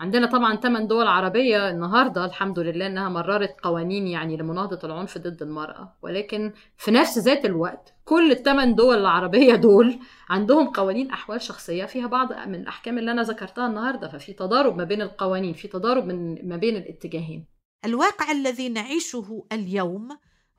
عندنا 0.00 0.26
طبعا 0.26 0.56
ثمان 0.56 0.86
دول 0.86 1.06
عربية 1.06 1.70
النهاردة 1.70 2.24
الحمد 2.24 2.58
لله 2.58 2.86
إنها 2.86 3.08
مررت 3.08 3.56
قوانين 3.62 4.06
يعني 4.06 4.36
لمناهضة 4.36 4.78
العنف 4.84 5.18
ضد 5.18 5.42
المرأة. 5.42 5.96
ولكن 6.02 6.52
في 6.76 6.90
نفس 6.90 7.18
ذات 7.18 7.44
الوقت 7.44 7.94
كل 8.04 8.32
الثمان 8.32 8.74
دول 8.74 8.98
العربية 8.98 9.54
دول 9.54 9.98
عندهم 10.28 10.70
قوانين 10.70 11.10
أحوال 11.10 11.42
شخصية 11.42 11.84
فيها 11.84 12.06
بعض 12.06 12.32
من 12.32 12.54
الأحكام 12.54 12.98
اللي 12.98 13.10
أنا 13.10 13.22
ذكرتها 13.22 13.66
النهاردة. 13.66 14.08
ففي 14.08 14.32
تضارب 14.32 14.76
ما 14.76 14.84
بين 14.84 15.02
القوانين 15.02 15.54
في 15.54 15.68
تضارب 15.68 16.04
من 16.04 16.48
ما 16.48 16.56
بين 16.56 16.76
الاتجاهين. 16.76 17.46
الواقع 17.84 18.32
الذي 18.32 18.68
نعيشه 18.68 19.46
اليوم 19.52 20.08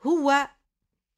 هو 0.07 0.47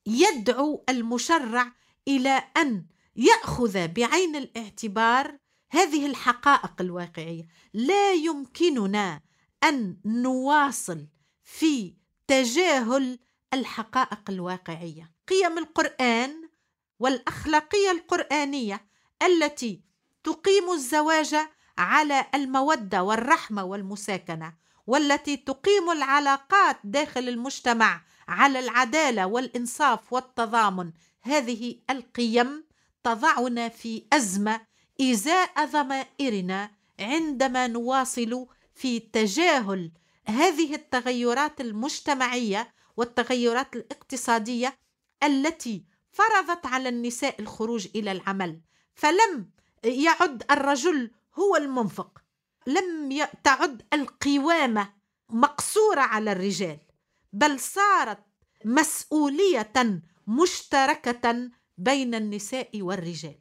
يدعو 0.08 0.84
المشرع 0.90 1.66
إلى 2.08 2.44
أن 2.58 2.86
يأخذ 3.16 3.88
بعين 3.88 4.36
الاعتبار 4.36 5.41
هذه 5.72 6.06
الحقائق 6.06 6.74
الواقعية. 6.80 7.48
لا 7.74 8.14
يمكننا 8.14 9.22
أن 9.64 9.98
نواصل 10.06 11.08
في 11.44 11.94
تجاهل 12.28 13.20
الحقائق 13.54 14.30
الواقعية. 14.30 15.12
قيم 15.28 15.58
القرآن 15.58 16.50
والأخلاقية 17.00 17.92
القرآنية 17.92 18.86
التي 19.24 19.82
تقيم 20.24 20.72
الزواج 20.72 21.36
على 21.78 22.26
المودة 22.36 23.04
والرحمة 23.04 23.64
والمساكنة 23.64 24.54
والتي 24.88 25.38
تقيم 25.38 25.92
العلاقات 25.92 26.78
داخل 26.84 27.30
المجتمع 27.30 28.02
على 28.28 28.60
العدالة 28.60 29.26
والإنصاف 29.26 30.14
والتضامن. 30.14 30.92
هذه 31.22 31.76
القيم 31.90 32.64
تضعنا 33.04 33.70
في 33.70 34.06
أزمة 34.14 34.71
إزاء 35.02 35.66
ضمائرنا 35.66 36.72
عندما 37.00 37.68
نواصل 37.68 38.48
في 38.76 39.00
تجاهل 39.00 39.92
هذه 40.26 40.76
التغيرات 40.76 41.62
المجتمعية 41.62 42.74
والتغيرات 42.98 43.76
الاقتصادية 43.76 44.78
التي 45.24 45.84
فرضت 46.12 46.66
على 46.66 46.90
النساء 46.90 47.42
الخروج 47.42 47.88
إلى 47.96 48.12
العمل. 48.12 48.62
فلم 48.96 49.50
يعد 49.84 50.44
الرجل 50.52 51.12
هو 51.40 51.56
المنفق. 51.56 52.22
لم 52.68 53.28
تعد 53.44 53.82
القوامة 53.94 54.94
مقصورة 55.30 56.02
على 56.02 56.32
الرجال. 56.32 56.80
بل 57.34 57.60
صارت 57.60 58.24
مسؤولية 58.66 60.02
مشتركة 60.28 61.50
بين 61.78 62.16
النساء 62.16 62.82
والرجال. 62.82 63.36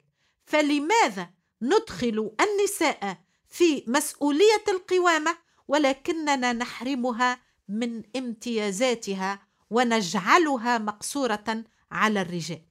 فلماذا 0.46 1.30
ندخل 1.62 2.30
النساء 2.40 3.18
في 3.48 3.84
مسؤولية 3.86 4.64
القوامة 4.68 5.36
ولكننا 5.68 6.52
نحرمها 6.52 7.40
من 7.68 8.02
امتيازاتها 8.16 9.46
ونجعلها 9.70 10.78
مقصورة 10.78 11.64
على 11.92 12.20
الرجال. 12.22 12.62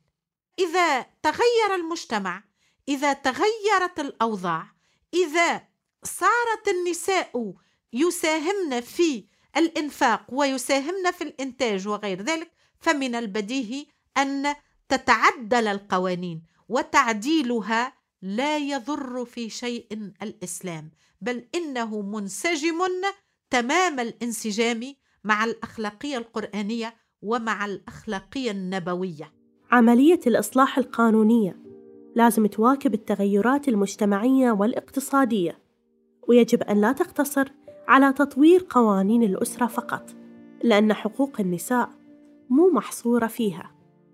إذا 0.60 1.02
تغير 1.02 1.75
المجتمع 1.75 2.43
إذا 2.88 3.13
تغيرت 3.13 3.99
الأوضاع 3.99 4.67
إذا 5.13 5.67
صارت 6.04 6.67
النساء 6.67 7.54
يساهمن 7.93 8.82
في 8.82 9.25
الإنفاق 9.58 10.25
ويساهمن 10.30 11.12
في 11.12 11.23
الإنتاج 11.23 11.88
وغير 11.88 12.21
ذلك 12.21 12.52
فمن 12.80 13.15
البديهي 13.15 13.88
أن 14.17 14.56
تتعدل 14.89 15.67
القوانين 15.67 16.43
وتعديلها 16.69 17.98
لا 18.21 18.58
يضر 18.58 19.25
في 19.25 19.49
شيء 19.49 20.12
الإسلام 20.21 20.91
بل 21.21 21.45
إنه 21.55 22.01
منسجم 22.01 22.79
تمام 23.49 23.99
الانسجام 23.99 24.82
مع 25.23 25.43
الأخلاقية 25.43 26.17
القرآنية 26.17 26.95
ومع 27.21 27.65
الأخلاقية 27.65 28.51
النبوية. 28.51 29.34
عملية 29.71 30.19
الإصلاح 30.27 30.77
القانونية 30.77 31.58
لازم 32.15 32.45
تواكب 32.45 32.93
التغيرات 32.93 33.67
المجتمعية 33.67 34.51
والاقتصادية 34.51 35.60
ويجب 36.27 36.63
أن 36.63 36.82
لا 36.82 36.91
تقتصر 36.91 37.51
على 37.88 38.13
تطوير 38.13 38.65
قوانين 38.69 39.23
الأسرة 39.23 39.67
فقط 39.67 40.15
لأن 40.63 40.93
حقوق 40.93 41.39
النساء 41.39 41.89
مو 42.49 42.69
محصورة 42.73 43.27
فيها. 43.27 43.71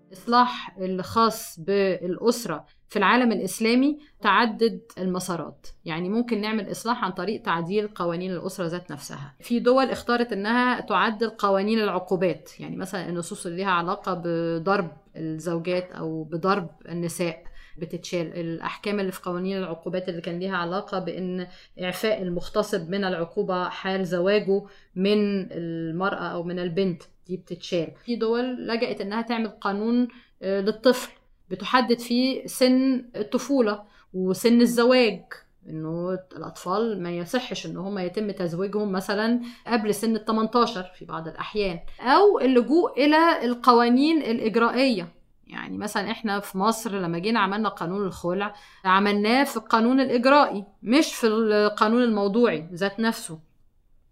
الإصلاح 0.08 0.76
الخاص 0.78 1.60
بالأسرة 1.60 2.66
في 2.88 2.96
العالم 2.98 3.32
الإسلامي 3.32 3.98
تعدد 4.20 4.80
المسارات. 4.98 5.66
يعني 5.84 6.08
ممكن 6.08 6.40
نعمل 6.40 6.70
إصلاح 6.70 7.04
عن 7.04 7.12
طريق 7.12 7.42
تعديل 7.42 7.88
قوانين 7.88 8.32
الأسرة 8.32 8.66
ذات 8.66 8.92
نفسها. 8.92 9.34
في 9.40 9.60
دول 9.60 9.84
اختارت 9.84 10.32
أنها 10.32 10.80
تعدل 10.80 11.30
قوانين 11.30 11.78
العقوبات. 11.80 12.60
يعني 12.60 12.76
مثلا 12.76 13.08
النصوص 13.08 13.46
اللي 13.46 13.62
لها 13.62 13.70
علاقة 13.70 14.22
بضرب 14.24 14.92
الزوجات 15.16 15.92
أو 15.92 16.24
بضرب 16.24 16.70
النساء. 16.88 17.42
بتتشال. 17.78 18.34
الأحكام 18.34 19.00
اللي 19.00 19.12
في 19.12 19.22
قوانين 19.22 19.56
العقوبات 19.58 20.08
اللي 20.08 20.20
كان 20.20 20.38
ليها 20.38 20.56
علاقة 20.56 20.98
بأن 20.98 21.46
إعفاء 21.82 22.22
المغتصب 22.22 22.90
من 22.90 23.04
العقوبة 23.04 23.68
حال 23.68 24.04
زواجه 24.06 24.62
من 24.94 25.52
المرأة 25.52 26.24
أو 26.24 26.42
من 26.42 26.58
البنت 26.58 27.02
دي 27.26 27.36
بتتشال. 27.36 27.92
في 28.04 28.16
دول 28.16 28.66
لجأت 28.66 29.00
إنها 29.00 29.22
تعمل 29.22 29.48
قانون 29.48 30.08
آه، 30.42 30.60
للطفل. 30.60 31.12
بتحدد 31.50 31.98
فيه 31.98 32.46
سن 32.46 33.04
الطفولة 33.16 33.82
وسن 34.14 34.60
الزواج 34.60 35.22
إنه 35.68 36.18
الأطفال 36.36 37.02
ما 37.02 37.10
يصحش 37.10 37.66
إن 37.66 37.76
هم 37.76 37.98
يتم 37.98 38.30
تزويجهم 38.30 38.92
مثلا 38.92 39.40
قبل 39.66 39.94
سن 39.94 40.16
ال 40.16 40.24
18 40.24 40.82
في 40.98 41.04
بعض 41.04 41.28
الأحيان 41.28 41.80
أو 42.00 42.38
اللجوء 42.40 43.04
إلى 43.04 43.44
القوانين 43.44 44.22
الإجرائية. 44.22 45.08
يعني 45.46 45.78
مثلا 45.78 46.10
إحنا 46.10 46.40
في 46.40 46.58
مصر 46.58 46.90
لما 46.92 47.18
جينا 47.18 47.40
عملنا 47.40 47.68
قانون 47.68 48.06
الخلع 48.06 48.54
عملناه 48.84 49.44
في 49.44 49.56
القانون 49.56 50.00
الإجرائي 50.00 50.64
مش 50.82 51.14
في 51.14 51.26
القانون 51.26 52.02
الموضوعي 52.02 52.68
ذات 52.72 53.00
نفسه. 53.00 53.38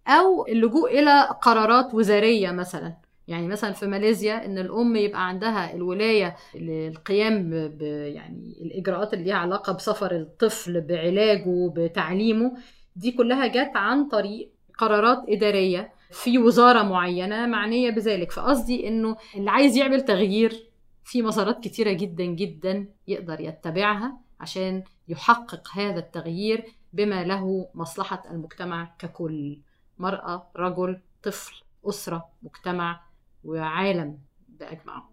أو 0.09 0.47
اللجوء 0.47 0.99
إلى 1.01 1.29
قرارات 1.43 1.95
وزارية 1.95 2.51
مثلا. 2.51 2.97
يعني 3.29 3.47
مثلا 3.49 3.73
في 3.73 3.87
ماليزيا 3.87 4.45
إن 4.47 4.59
الأم 4.59 4.97
يبقى 4.97 5.29
عندها 5.29 5.75
الولاية 5.75 6.37
للقيام 6.55 7.51
ب 7.51 7.83
يعني 7.83 8.59
الإجراءات 8.63 9.15
اللي 9.15 9.25
ليها 9.25 9.35
علاقة 9.35 9.73
بسفر 9.73 10.17
الطفل 10.17 10.81
بعلاجه 10.81 11.73
بتعليمه 11.77 12.53
دي 12.97 13.13
كلها 13.13 13.47
جت 13.47 13.77
عن 13.77 14.09
طريق 14.09 14.51
قرارات 14.79 15.23
إدارية 15.29 15.93
في 16.11 16.39
وزارة 16.39 16.83
معينة 16.83 17.47
معنية 17.47 17.91
بذلك. 17.91 18.33
فقصدي 18.33 18.89
إنه 18.89 19.17
اللي 19.35 19.51
عايز 19.51 19.77
يعمل 19.77 20.01
تغيير 20.05 20.71
في 21.05 21.23
مسارات 21.23 21.61
كتيرة 21.65 21.93
جدا 21.93 22.25
جدا 22.25 22.89
يقدر 23.09 23.41
يتبعها 23.41 24.19
عشان 24.41 24.83
يحقق 25.09 25.69
هذا 25.75 25.99
التغيير 25.99 26.65
بما 26.93 27.25
له 27.25 27.69
مصلحة 27.75 28.23
المجتمع 28.31 28.95
ككل 28.99 29.59
مرأة 29.99 30.51
رجل 30.57 30.99
طفل 31.23 31.55
أسرة 31.89 32.25
مجتمع 32.43 33.01
وعالم 33.45 34.19
بأجمعه. 34.49 35.11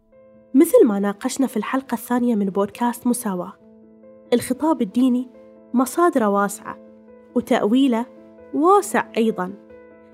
مثل 0.53 0.85
ما 0.85 0.99
ناقشنا 0.99 1.47
في 1.47 1.57
الحلقة 1.57 1.95
الثانية 1.95 2.35
من 2.35 2.45
بودكاست 2.45 3.07
مساواة 3.07 3.53
الخطاب 4.33 4.81
الديني 4.81 5.29
مصادره 5.73 6.29
واسعة 6.29 6.77
وتأويله 7.35 8.05
واسع 8.53 9.11
أيضا. 9.17 9.53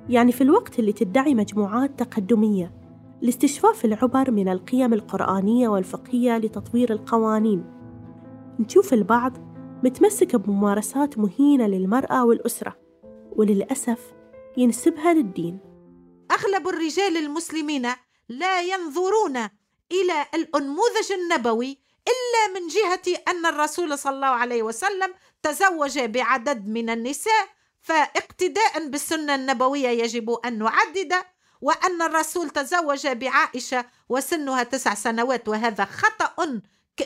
يعني 0.09 0.31
في 0.31 0.41
الوقت 0.41 0.79
اللي 0.79 0.93
تدعي 0.93 1.35
مجموعات 1.35 1.99
تقدمية 1.99 2.73
لاستشفاف 3.21 3.85
العبر 3.85 4.31
من 4.31 4.49
القيم 4.49 4.93
القرآنية 4.93 5.67
والفقهية 5.67 6.37
لتطوير 6.37 6.91
القوانين. 6.91 7.63
نشوف 8.59 8.93
البعض 8.93 9.37
متمسك 9.83 10.35
بممارسات 10.35 11.17
مهينة 11.17 11.67
للمرأة 11.67 12.25
والأسرة 12.25 12.75
وللأسف 13.35 14.13
ينسبها 14.57 15.13
للدين. 15.13 15.59
أغلب 16.31 16.67
الرجال 16.67 17.17
المسلمين 17.17 17.85
لا 18.29 18.61
ينظرون 18.61 19.37
إلى 19.91 20.25
الأنموذج 20.33 21.11
النبوي 21.11 21.77
إلا 22.07 22.59
من 22.59 22.67
جهة 22.67 23.21
أن 23.27 23.45
الرسول 23.45 23.97
صلى 23.97 24.15
الله 24.15 24.27
عليه 24.27 24.63
وسلم 24.63 25.13
تزوج 25.43 25.99
بعدد 25.99 26.67
من 26.67 26.89
النساء 26.89 27.49
فاقتداء 27.81 28.87
بالسنة 28.87 29.35
النبوية 29.35 29.87
يجب 29.87 30.29
أن 30.45 30.59
نعدد 30.59 31.13
وأن 31.61 32.01
الرسول 32.01 32.49
تزوج 32.49 33.07
بعائشة 33.07 33.85
وسنها 34.09 34.63
تسع 34.63 34.93
سنوات 34.93 35.47
وهذا 35.47 35.85
خطأ 35.85 36.61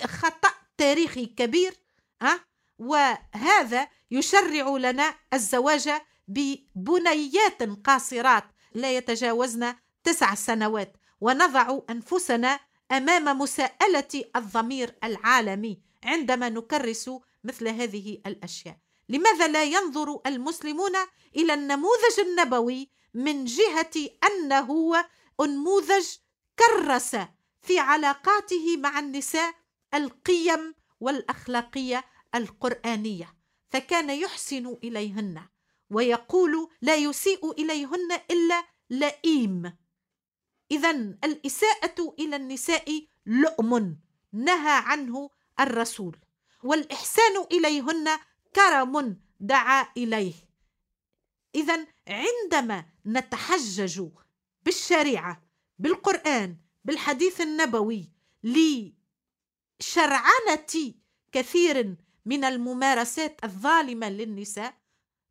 خطأ 0.06 0.50
تاريخي 0.78 1.26
كبير 1.26 1.74
ها؟ 2.22 2.40
وهذا 2.80 3.88
يشرع 4.12 4.78
لنا 4.78 5.16
الزواج 5.34 5.90
ببنيات 6.28 7.64
قاصرات 7.84 8.44
لا 8.74 8.98
يتجاوزن 8.98 9.76
تسع 10.04 10.36
سنوات. 10.36 10.96
ونضع 11.22 11.80
أنفسنا 11.90 12.60
أمام 12.92 13.40
مساءلة 13.40 14.24
الضمير 14.36 14.96
العالمي 15.04 15.82
عندما 16.04 16.50
نكرس 16.50 17.12
مثل 17.44 17.68
هذه 17.68 18.22
الأشياء. 18.26 18.78
لماذا 19.10 19.48
لا 19.48 19.64
ينظر 19.64 20.22
المسلمون 20.26 20.96
إلى 21.36 21.54
النموذج 21.54 22.20
النبوي 22.20 22.90
من 23.14 23.46
جهة 23.46 24.10
أنه 24.24 24.96
أنموذج 25.42 26.08
كرس 26.60 27.16
في 27.62 27.80
علاقاته 27.80 28.78
مع 28.78 29.00
النساء 29.00 29.54
القيم 29.94 30.76
والأخلاقية 31.00 32.06
القرآنية؟ 32.36 33.36
فكان 33.70 34.10
يحسن 34.10 34.78
إليهن 34.84 35.48
ويقول 35.90 36.70
لا 36.82 36.96
يسيء 36.96 37.52
إليهن 37.52 38.12
إلا 38.32 38.64
لئيم. 38.90 39.81
اذا 40.72 40.92
الإساءة 41.24 42.16
إلى 42.20 42.36
النساء 42.36 43.06
لؤم 43.26 43.98
نهى 44.34 44.82
عنه 44.86 45.30
الرسول 45.60 46.18
والإحسان 46.64 47.46
إليهن 47.52 48.10
كرم 48.56 49.20
دعا 49.40 49.88
إليه. 49.98 50.34
اذا 51.56 51.88
عندما 52.08 52.86
نتحجج 53.06 54.08
بالشريعة 54.66 55.44
بالقرآن 55.80 56.58
بالحديث 56.86 57.42
النبوي 57.42 58.10
لشرعنة 58.44 58.94
كثير 61.32 61.96
من 62.26 62.44
الممارسات 62.44 63.44
الظالمة 63.44 64.10
للنساء 64.10 64.78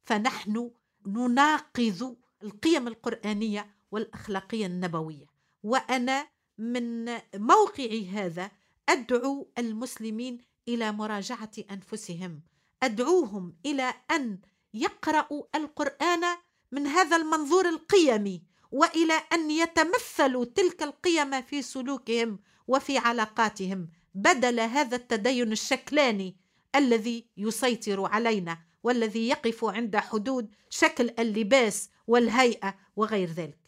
فنحن 0.05 0.70
نناقض 1.07 2.16
القيم 2.42 2.88
القرآنية 2.88 3.70
والأخلاقية 3.90 4.66
النبوية. 4.66 5.30
وأنا 5.62 6.29
من 6.59 7.05
موقعي 7.35 8.09
هذا 8.09 8.51
أدعو 8.88 9.49
المسلمين 9.59 10.38
إلى 10.68 10.92
مراجعة 10.92 11.51
أنفسهم. 11.70 12.42
أدعوهم 12.83 13.57
إلى 13.66 13.94
أن 14.11 14.38
يقرأوا 14.75 15.42
القرآن 15.55 16.25
من 16.73 16.87
هذا 16.87 17.16
المنظور 17.16 17.68
القيمي 17.68 18.42
وإلى 18.73 19.14
أن 19.33 19.51
يتمثلوا 19.51 20.44
تلك 20.44 20.83
القيم 20.83 21.42
في 21.42 21.62
سلوكهم 21.62 22.38
وفي 22.68 22.99
علاقاتهم 22.99 23.88
بدل 24.14 24.61
هذا 24.61 24.96
التدين 24.96 25.53
الشكلاني 25.53 26.37
الذي 26.77 27.27
يسيطر 27.37 28.07
علينا 28.07 28.59
والذي 28.83 29.29
يقف 29.29 29.64
عند 29.64 29.96
حدود 29.96 30.55
شكل 30.70 31.11
اللباس 31.18 31.90
والهيئة 32.07 32.75
وغير 32.96 33.29
ذلك. 33.29 33.60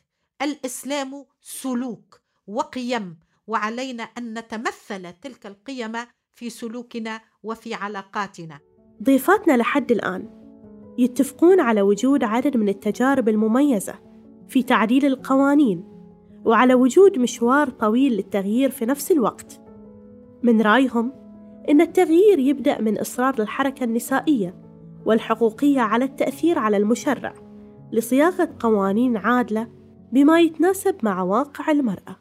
الإسلام 0.43 1.25
سلوك 1.41 2.21
وقيم 2.47 3.17
وعلينا 3.47 4.03
أن 4.03 4.39
نتمثل 4.39 5.13
تلك 5.13 5.47
القيم 5.47 5.93
في 6.35 6.51
سلوكنا 6.51 7.21
وفي 7.43 7.75
علاقاتنا. 7.75 8.59
ضيفاتنا 9.03 9.57
لحد 9.57 9.93
الآن 9.93 10.29
يتفقون 10.99 11.61
على 11.61 11.83
وجود 11.83 12.25
عدد 12.25 12.57
من 12.57 12.69
التجارب 12.69 13.29
المميزة 13.29 13.95
في 14.49 14.63
تعديل 14.63 15.07
القوانين 15.07 15.85
وعلى 16.45 16.75
وجود 16.75 17.19
مشوار 17.19 17.71
طويل 17.71 18.13
للتغيير 18.13 18.71
في 18.71 18.87
نفس 18.87 19.13
الوقت. 19.13 19.61
من 20.43 20.63
رأيهم 20.63 21.13
إن 21.69 21.81
التغيير 21.81 22.39
يبدأ 22.39 22.81
من 22.81 22.99
إصرار 22.99 23.35
الحركة 23.39 23.85
النسائية 23.85 24.55
والحقوقية 25.07 25.81
على 25.81 26.05
التأثير 26.05 26.59
على 26.59 26.77
المشرع 26.77 27.35
لصياغة 27.93 28.49
قوانين 28.61 29.17
عادلة 29.17 29.82
بما 30.13 30.41
يتناسب 30.41 30.97
مع 31.03 31.23
واقع 31.23 31.71
المرأة. 31.71 32.17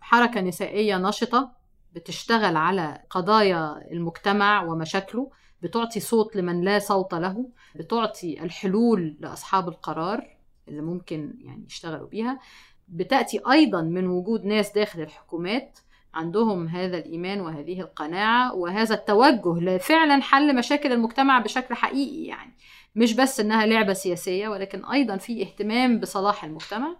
حركة 0.00 0.40
نسائية 0.40 0.96
نشطة 0.98 1.52
بتشتغل 1.92 2.56
على 2.56 3.02
قضايا 3.10 3.92
المجتمع 3.92 4.62
ومشاكله 4.62 5.30
بتعطي 5.62 6.00
صوت 6.00 6.36
لمن 6.36 6.60
لا 6.60 6.78
صوت 6.78 7.14
له 7.14 7.48
بتعطي 7.74 8.42
الحلول 8.42 9.16
لأصحاب 9.20 9.68
القرار 9.68 10.36
اللي 10.68 10.82
ممكن 10.82 11.34
يعني 11.40 11.64
يشتغلوا 11.66 12.08
بيها. 12.08 12.40
بتأتي 12.88 13.40
أيضا 13.52 13.82
من 13.82 14.06
وجود 14.06 14.44
ناس 14.44 14.72
داخل 14.72 15.00
الحكومات 15.00 15.78
عندهم 16.14 16.68
هذا 16.68 16.98
الإيمان 16.98 17.40
وهذه 17.40 17.80
القناعة 17.80 18.54
وهذا 18.54 18.94
التوجه 18.94 19.60
لفعلا 19.60 20.22
حل 20.22 20.56
مشاكل 20.56 20.92
المجتمع 20.92 21.38
بشكل 21.38 21.74
حقيقي 21.74 22.24
يعني. 22.24 22.52
مش 22.94 23.14
بس 23.14 23.40
إنها 23.40 23.66
لعبة 23.66 23.92
سياسية 23.92 24.48
ولكن 24.48 24.84
أيضا 24.84 25.16
في 25.16 25.42
اهتمام 25.42 26.00
بصلاح 26.00 26.44
المجتمع. 26.44 26.96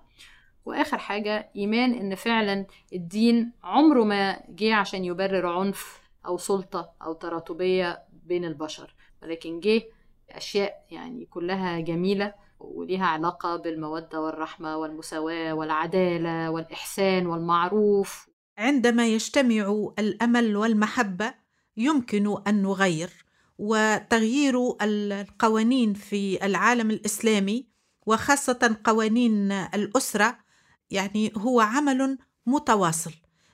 وآخر 0.67 0.99
حاجة 0.99 1.51
إيمان 1.57 1.95
إن 1.95 2.15
فعلا 2.15 2.67
الدين 2.93 3.53
عمره 3.65 4.05
ما 4.05 4.41
جه 4.49 4.75
عشان 4.75 5.05
يبرر 5.05 5.47
عنف 5.47 6.01
أو 6.27 6.39
سلطة 6.39 6.93
أو 7.03 7.13
تراتبية 7.13 8.03
بين 8.27 8.45
البشر 8.45 8.95
ولكن 9.23 9.61
جه 9.61 9.83
أشياء 10.31 10.87
يعني 10.91 11.27
كلها 11.27 11.81
جميلة 11.81 12.35
وليها 12.61 13.07
علاقة 13.07 13.57
بالمودة 13.57 14.21
والرحمة 14.21 14.77
والمساواة 14.77 15.53
والعدالة 15.55 16.51
والإحسان 16.51 17.27
والمعروف. 17.27 18.29
عندما 18.59 19.07
يجتمع 19.07 19.89
الأمل 19.99 20.57
والمحبة 20.57 21.35
يمكن 21.77 22.37
أن 22.47 22.63
نغير 22.63 23.11
وتغيير 23.59 24.77
القوانين 24.83 25.95
في 25.95 26.47
العالم 26.47 26.91
الإسلامي 26.91 27.67
وخاصة 28.07 28.77
قوانين 28.85 29.53
الأسرة 29.53 30.46
يعني 30.91 31.33
هو 31.37 31.61
عمل 31.61 32.19
متواصل 32.47 33.13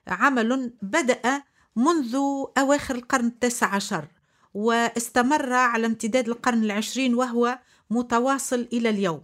عمل 0.08 0.72
بدأ 0.82 1.42
منذ 1.76 2.16
أواخر 2.58 2.94
القرن 2.94 3.26
التاسع 3.26 3.74
عشر 3.74 4.08
واستمر 4.54 5.52
على 5.52 5.86
امتداد 5.86 6.28
القرن 6.28 6.64
العشرين 6.64 7.14
وهو 7.14 7.58
متواصل 7.90 8.68
إلى 8.72 8.88
اليوم. 8.88 9.22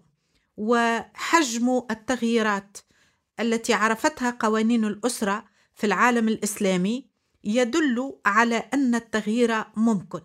وحجم 0.56 1.82
التغييرات 1.90 2.78
التي 3.40 3.74
عرفتها 3.74 4.30
قوانين 4.30 4.84
الأسرة 4.84 5.44
في 5.74 5.86
العالم 5.86 6.28
الإسلامي 6.28 7.08
يدل 7.44 8.18
على 8.26 8.56
أن 8.56 8.94
التغيير 8.94 9.64
ممكن 9.76 10.20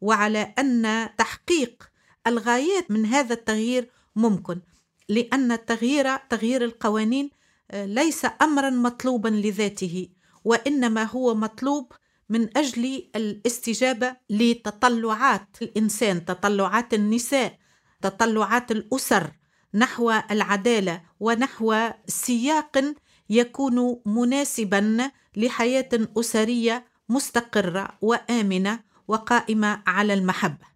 وعلى 0.00 0.54
أن 0.58 1.08
تحقيق 1.18 1.90
الغايات 2.26 2.90
من 2.90 3.06
هذا 3.06 3.34
التغيير 3.34 3.90
ممكن. 4.16 4.60
لأن 5.08 5.52
التغيير 5.52 6.16
تغيير 6.16 6.64
القوانين 6.64 7.30
ليس 7.74 8.26
أمرا 8.42 8.70
مطلوبا 8.70 9.28
لذاته 9.28 10.08
وإنما 10.44 11.02
هو 11.04 11.34
مطلوب 11.34 11.92
من 12.28 12.58
أجل 12.58 13.08
الاستجابة 13.16 14.16
لتطلعات 14.30 15.48
الإنسان 15.62 16.24
تطلعات 16.24 16.94
النساء 16.94 17.58
تطلعات 18.02 18.70
الأسر 18.70 19.32
نحو 19.74 20.10
العدالة 20.30 21.02
ونحو 21.20 21.90
سياق 22.06 22.94
يكون 23.30 24.00
مناسبا 24.06 25.10
لحياة 25.36 25.88
أسرية 26.16 26.84
مستقرة 27.08 27.88
وآمنة 28.00 28.80
وقائمة 29.08 29.82
على 29.86 30.14
المحبة. 30.14 30.73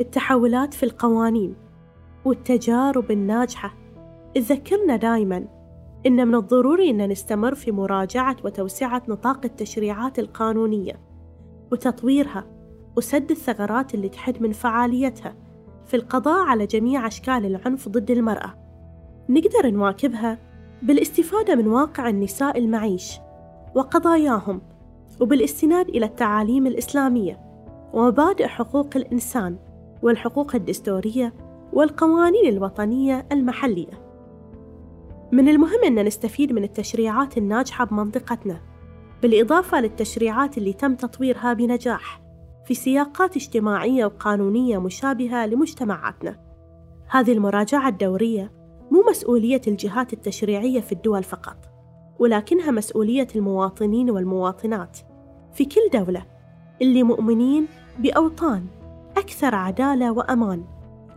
التحولات 0.00 0.74
في 0.74 0.82
القوانين 0.82 1.54
والتجارب 2.24 3.10
الناجحة. 3.10 3.74
تذكرنا 4.34 4.96
دائما 4.96 5.44
إن 6.06 6.28
من 6.28 6.34
الضروري 6.34 6.90
أن 6.90 7.08
نستمر 7.08 7.54
في 7.54 7.72
مراجعة 7.72 8.36
وتوسعة 8.44 9.02
نطاق 9.08 9.40
التشريعات 9.44 10.18
القانونية 10.18 11.00
وتطويرها 11.72 12.44
وسد 12.96 13.30
الثغرات 13.30 13.94
اللي 13.94 14.08
تحد 14.08 14.42
من 14.42 14.52
فعاليتها 14.52 15.34
في 15.86 15.94
القضاء 15.94 16.46
على 16.46 16.66
جميع 16.66 17.06
أشكال 17.06 17.46
العنف 17.46 17.88
ضد 17.88 18.10
المرأة. 18.10 18.54
نقدر 19.28 19.70
نواكبها 19.70 20.38
بالاستفادة 20.82 21.54
من 21.54 21.66
واقع 21.66 22.08
النساء 22.08 22.58
المعيش 22.58 23.18
وقضاياهم 23.74 24.60
وبالاستناد 25.20 25.88
إلى 25.88 26.06
التعاليم 26.06 26.66
الإسلامية 26.66 27.40
ومبادئ 27.92 28.46
حقوق 28.46 28.88
الإنسان 28.96 29.56
والحقوق 30.02 30.54
الدستورية 30.54 31.34
والقوانين 31.72 32.48
الوطنية 32.48 33.26
المحلية. 33.32 34.08
من 35.32 35.48
المهم 35.48 35.84
أن 35.84 36.04
نستفيد 36.04 36.52
من 36.52 36.64
التشريعات 36.64 37.38
الناجحة 37.38 37.84
بمنطقتنا 37.84 38.60
بالإضافة 39.22 39.80
للتشريعات 39.80 40.58
اللي 40.58 40.72
تم 40.72 40.94
تطويرها 40.94 41.52
بنجاح 41.52 42.22
في 42.66 42.74
سياقات 42.74 43.36
اجتماعية 43.36 44.04
وقانونية 44.04 44.78
مشابهة 44.78 45.46
لمجتمعاتنا. 45.46 46.36
هذه 47.10 47.32
المراجعة 47.32 47.88
الدورية 47.88 48.52
مو 48.90 49.04
مسؤولية 49.10 49.60
الجهات 49.68 50.12
التشريعية 50.12 50.80
في 50.80 50.92
الدول 50.92 51.22
فقط 51.22 51.56
ولكنها 52.18 52.70
مسؤولية 52.70 53.28
المواطنين 53.36 54.10
والمواطنات 54.10 54.98
في 55.52 55.64
كل 55.64 56.00
دولة 56.00 56.26
اللي 56.82 57.02
مؤمنين 57.02 57.66
بأوطان 57.98 58.66
أكثر 59.18 59.54
عدالة 59.54 60.12
وأمان 60.12 60.64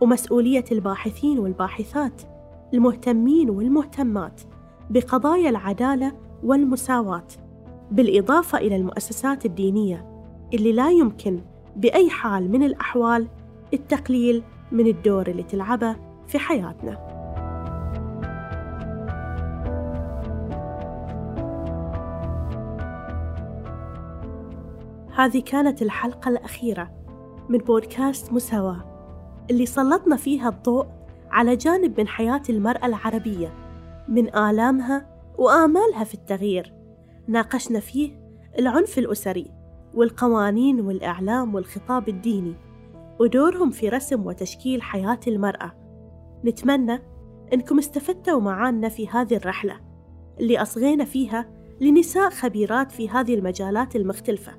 ومسؤولية 0.00 0.64
الباحثين 0.72 1.38
والباحثات 1.38 2.22
المهتمين 2.74 3.50
والمهتمات 3.50 4.40
بقضايا 4.90 5.50
العدالة 5.50 6.12
والمساواة 6.42 7.26
بالإضافة 7.90 8.58
إلى 8.58 8.76
المؤسسات 8.76 9.46
الدينية 9.46 10.26
اللي 10.54 10.72
لا 10.72 10.90
يمكن 10.90 11.40
بأي 11.76 12.10
حال 12.10 12.50
من 12.50 12.62
الأحوال 12.62 13.28
التقليل 13.74 14.42
من 14.72 14.86
الدور 14.86 15.26
اللي 15.26 15.42
تلعبه 15.42 15.96
في 16.26 16.38
حياتنا. 16.38 17.12
هذه 25.14 25.42
كانت 25.46 25.82
الحلقة 25.82 26.28
الأخيرة 26.28 27.01
من 27.48 27.58
بودكاست 27.58 28.32
مساواة 28.32 28.92
اللي 29.50 29.66
سلطنا 29.66 30.16
فيها 30.16 30.48
الضوء 30.48 30.86
على 31.30 31.56
جانب 31.56 32.00
من 32.00 32.08
حياة 32.08 32.42
المرأة 32.48 32.86
العربية 32.86 33.54
من 34.08 34.36
آلامها 34.36 35.06
وآمالها 35.38 36.04
في 36.04 36.14
التغيير. 36.14 36.74
ناقشنا 37.28 37.80
فيه 37.80 38.12
العنف 38.58 38.98
الأسري 38.98 39.50
والقوانين 39.94 40.80
والإعلام 40.80 41.54
والخطاب 41.54 42.08
الديني 42.08 42.54
ودورهم 43.20 43.70
في 43.70 43.88
رسم 43.88 44.26
وتشكيل 44.26 44.82
حياة 44.82 45.20
المرأة. 45.26 45.72
نتمنى 46.44 47.02
أنكم 47.52 47.78
استفدتوا 47.78 48.40
معانا 48.40 48.88
في 48.88 49.08
هذه 49.08 49.36
الرحلة 49.36 49.80
اللي 50.40 50.62
أصغينا 50.62 51.04
فيها 51.04 51.46
لنساء 51.80 52.30
خبيرات 52.30 52.92
في 52.92 53.08
هذه 53.08 53.34
المجالات 53.34 53.96
المختلفة. 53.96 54.52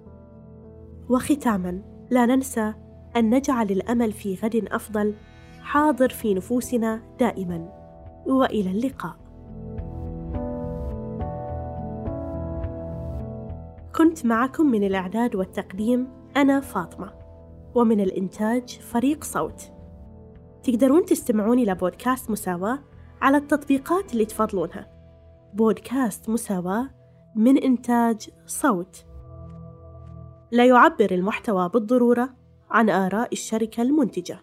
وختاما 1.10 1.93
لا 2.10 2.26
ننسى 2.26 2.74
أن 3.18 3.36
نجعل 3.36 3.72
الأمل 3.72 4.12
في 4.12 4.36
غد 4.44 4.68
أفضل. 4.72 5.14
حاضر 5.62 6.10
في 6.10 6.34
نفوسنا 6.34 7.02
دائما. 7.20 7.70
وإلى 8.26 8.72
اللقاء. 8.72 9.16
كنت 13.96 14.26
معكم 14.26 14.66
من 14.66 14.84
الإعداد 14.84 15.36
والتقديم 15.36 16.08
أنا 16.38 16.60
فاطمة. 16.60 17.12
ومن 17.76 18.00
الإنتاج 18.00 18.70
فريق 18.70 19.24
صوت. 19.24 19.72
تقدرون 20.64 21.06
تستمعون 21.06 21.60
إلى 21.60 21.76
بودكاست 21.76 22.32
مساواة 22.32 22.80
على 23.22 23.38
التطبيقات 23.38 24.14
اللي 24.14 24.26
تفضلونها. 24.26 24.88
بودكاست 25.54 26.30
مساواة 26.30 26.90
من 27.36 27.58
إنتاج 27.58 28.30
صوت. 28.46 29.06
لا 30.54 30.66
يعبر 30.66 31.12
المحتوى 31.12 31.70
بالضرورة 31.70 32.30
عن 32.70 32.90
آراء 32.90 33.32
الشركة 33.32 33.82
المنتجة. 33.82 34.40